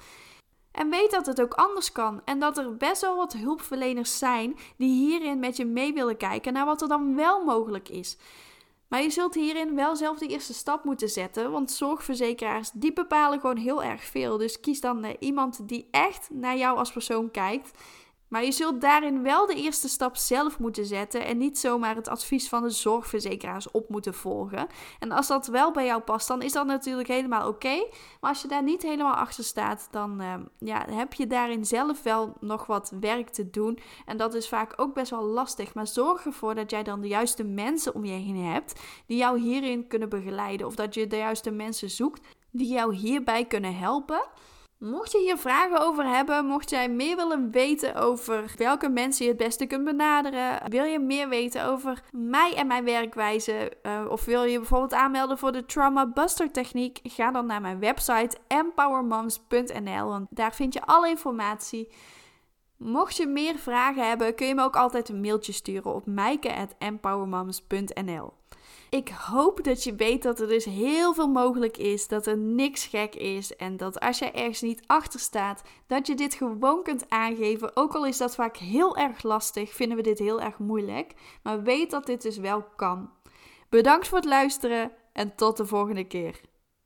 En 0.71 0.91
weet 0.91 1.11
dat 1.11 1.27
het 1.27 1.41
ook 1.41 1.55
anders 1.55 1.93
kan 1.93 2.21
en 2.25 2.39
dat 2.39 2.59
er 2.59 2.77
best 2.77 3.01
wel 3.01 3.17
wat 3.17 3.33
hulpverleners 3.33 4.19
zijn 4.19 4.57
die 4.77 5.07
hierin 5.07 5.39
met 5.39 5.57
je 5.57 5.65
mee 5.65 5.93
willen 5.93 6.17
kijken 6.17 6.53
naar 6.53 6.65
wat 6.65 6.83
er 6.83 6.89
dan 6.89 7.15
wel 7.17 7.45
mogelijk 7.45 7.89
is. 7.89 8.17
Maar 8.89 9.03
je 9.03 9.11
zult 9.11 9.35
hierin 9.35 9.75
wel 9.75 9.97
zelf 9.97 10.19
de 10.19 10.27
eerste 10.27 10.55
stap 10.55 10.85
moeten 10.85 11.09
zetten, 11.09 11.51
want 11.51 11.71
zorgverzekeraars 11.71 12.71
die 12.71 12.93
bepalen 12.93 13.41
gewoon 13.41 13.57
heel 13.57 13.83
erg 13.83 14.05
veel. 14.05 14.37
Dus 14.37 14.61
kies 14.61 14.81
dan 14.81 15.17
iemand 15.19 15.69
die 15.69 15.89
echt 15.91 16.29
naar 16.33 16.57
jou 16.57 16.79
als 16.79 16.93
persoon 16.93 17.31
kijkt 17.31 17.71
Maar 18.35 18.45
je 18.45 18.53
zult 18.53 18.81
daarin 18.81 19.23
wel 19.23 19.47
de 19.47 19.55
eerste 19.55 19.89
stap 19.89 20.17
zelf 20.17 20.59
moeten 20.59 20.87
zetten 20.87 21.25
en 21.25 21.39
niet 21.39 21.59
zomaar 21.59 21.95
het 21.95 22.09
advies 22.09 22.49
van 22.49 22.63
de 22.63 22.71
zorgverzekeraars 22.71 23.71
op 23.71 23.89
moeten 23.89 24.15
volgen. 24.15 24.67
En 24.99 25.13
als 25.13 25.27
dat 25.27 25.47
wel 25.47 25.73
bij 25.73 25.85
jou 25.85 26.01
past, 26.01 26.29
dan 26.29 26.43
is 26.43 26.53
dat 26.53 26.67
natuurlijk 26.67 27.09
helemaal 27.09 27.49
oké. 27.49 27.87
Maar 28.21 28.31
als 28.31 28.43
je 28.43 28.49
daar 28.49 28.63
niet 28.63 28.83
helemaal 28.83 29.15
achter 29.15 29.45
staat, 29.45 29.89
dan 29.91 30.23
uh, 30.23 30.35
ja, 30.59 30.87
heb 30.91 31.13
je 31.13 31.27
daarin 31.27 31.65
zelf 31.65 32.03
wel 32.03 32.33
nog 32.41 32.67
wat 32.67 32.93
werk 33.01 33.29
te 33.29 33.51
doen. 33.51 33.79
En 34.07 34.17
dat 34.17 34.35
is 34.35 34.49
vaak 34.49 34.73
ook 34.77 34.95
best 34.95 35.11
wel 35.11 35.25
lastig. 35.25 35.75
Maar 35.75 35.87
zorg 35.87 36.25
ervoor 36.25 36.55
dat 36.55 36.71
jij 36.71 36.83
dan 36.83 37.01
de 37.01 37.09
juiste 37.09 37.45
mensen 37.45 37.95
om 37.95 38.05
je 38.05 38.13
heen 38.13 38.45
hebt 38.45 38.81
die 39.07 39.17
jou 39.17 39.41
hierin 39.41 39.87
kunnen 39.87 40.09
begeleiden. 40.09 40.67
Of 40.67 40.75
dat 40.75 40.95
je 40.95 41.07
de 41.07 41.17
juiste 41.17 41.51
mensen 41.51 41.91
zoekt 41.91 42.27
die 42.51 42.69
jou 42.69 42.95
hierbij 42.95 43.45
kunnen 43.45 43.77
helpen. 43.77 44.27
Mocht 44.85 45.13
je 45.13 45.19
hier 45.19 45.39
vragen 45.39 45.81
over 45.81 46.07
hebben, 46.07 46.47
mocht 46.47 46.71
jij 46.71 46.89
meer 46.89 47.17
willen 47.17 47.51
weten 47.51 47.95
over 47.95 48.53
welke 48.57 48.89
mensen 48.89 49.25
je 49.25 49.31
het 49.31 49.41
beste 49.41 49.67
kunt 49.67 49.85
benaderen, 49.85 50.71
wil 50.71 50.85
je 50.85 50.99
meer 50.99 51.29
weten 51.29 51.67
over 51.67 52.03
mij 52.13 52.55
en 52.57 52.67
mijn 52.67 52.85
werkwijze, 52.85 53.73
uh, 53.83 54.05
of 54.09 54.25
wil 54.25 54.43
je 54.43 54.59
bijvoorbeeld 54.59 54.93
aanmelden 54.93 55.39
voor 55.39 55.53
de 55.53 55.67
Trauma 55.67 56.07
Buster 56.07 56.51
techniek, 56.51 57.01
ga 57.03 57.31
dan 57.31 57.47
naar 57.47 57.61
mijn 57.61 57.79
website 57.79 58.37
empowermoms.nl, 58.47 60.07
want 60.07 60.27
daar 60.31 60.55
vind 60.55 60.75
je 60.75 60.83
alle 60.83 61.09
informatie. 61.09 61.93
Mocht 62.77 63.17
je 63.17 63.27
meer 63.27 63.59
vragen 63.59 64.09
hebben, 64.09 64.35
kun 64.35 64.47
je 64.47 64.55
me 64.55 64.63
ook 64.63 64.77
altijd 64.77 65.09
een 65.09 65.21
mailtje 65.21 65.53
sturen 65.53 65.95
op 65.95 66.07
meike.empowermoms.nl. 66.07 68.33
Ik 68.95 69.09
hoop 69.09 69.65
dat 69.65 69.85
je 69.85 69.95
weet 69.95 70.23
dat 70.23 70.41
er 70.41 70.49
dus 70.49 70.65
heel 70.65 71.15
veel 71.15 71.29
mogelijk 71.29 71.77
is, 71.77 72.09
dat 72.09 72.27
er 72.27 72.39
niks 72.39 72.87
gek 72.87 73.15
is 73.15 73.57
en 73.57 73.77
dat 73.77 74.01
als 74.01 74.19
jij 74.19 74.33
ergens 74.33 74.61
niet 74.61 74.83
achter 74.87 75.21
staat, 75.21 75.63
dat 75.87 76.07
je 76.07 76.15
dit 76.15 76.35
gewoon 76.35 76.83
kunt 76.83 77.11
aangeven. 77.11 77.77
Ook 77.77 77.95
al 77.95 78.07
is 78.07 78.17
dat 78.17 78.35
vaak 78.35 78.57
heel 78.57 78.97
erg 78.97 79.23
lastig, 79.23 79.73
vinden 79.73 79.97
we 79.97 80.03
dit 80.03 80.19
heel 80.19 80.41
erg 80.41 80.59
moeilijk, 80.59 81.15
maar 81.43 81.63
weet 81.63 81.91
dat 81.91 82.07
dit 82.07 82.23
dus 82.23 82.37
wel 82.37 82.65
kan. 82.77 83.11
Bedankt 83.69 84.09
voor 84.09 84.19
het 84.19 84.27
luisteren 84.27 84.93
en 85.13 85.35
tot 85.35 85.57
de 85.57 85.67
volgende 85.67 86.05
keer. 86.05 86.41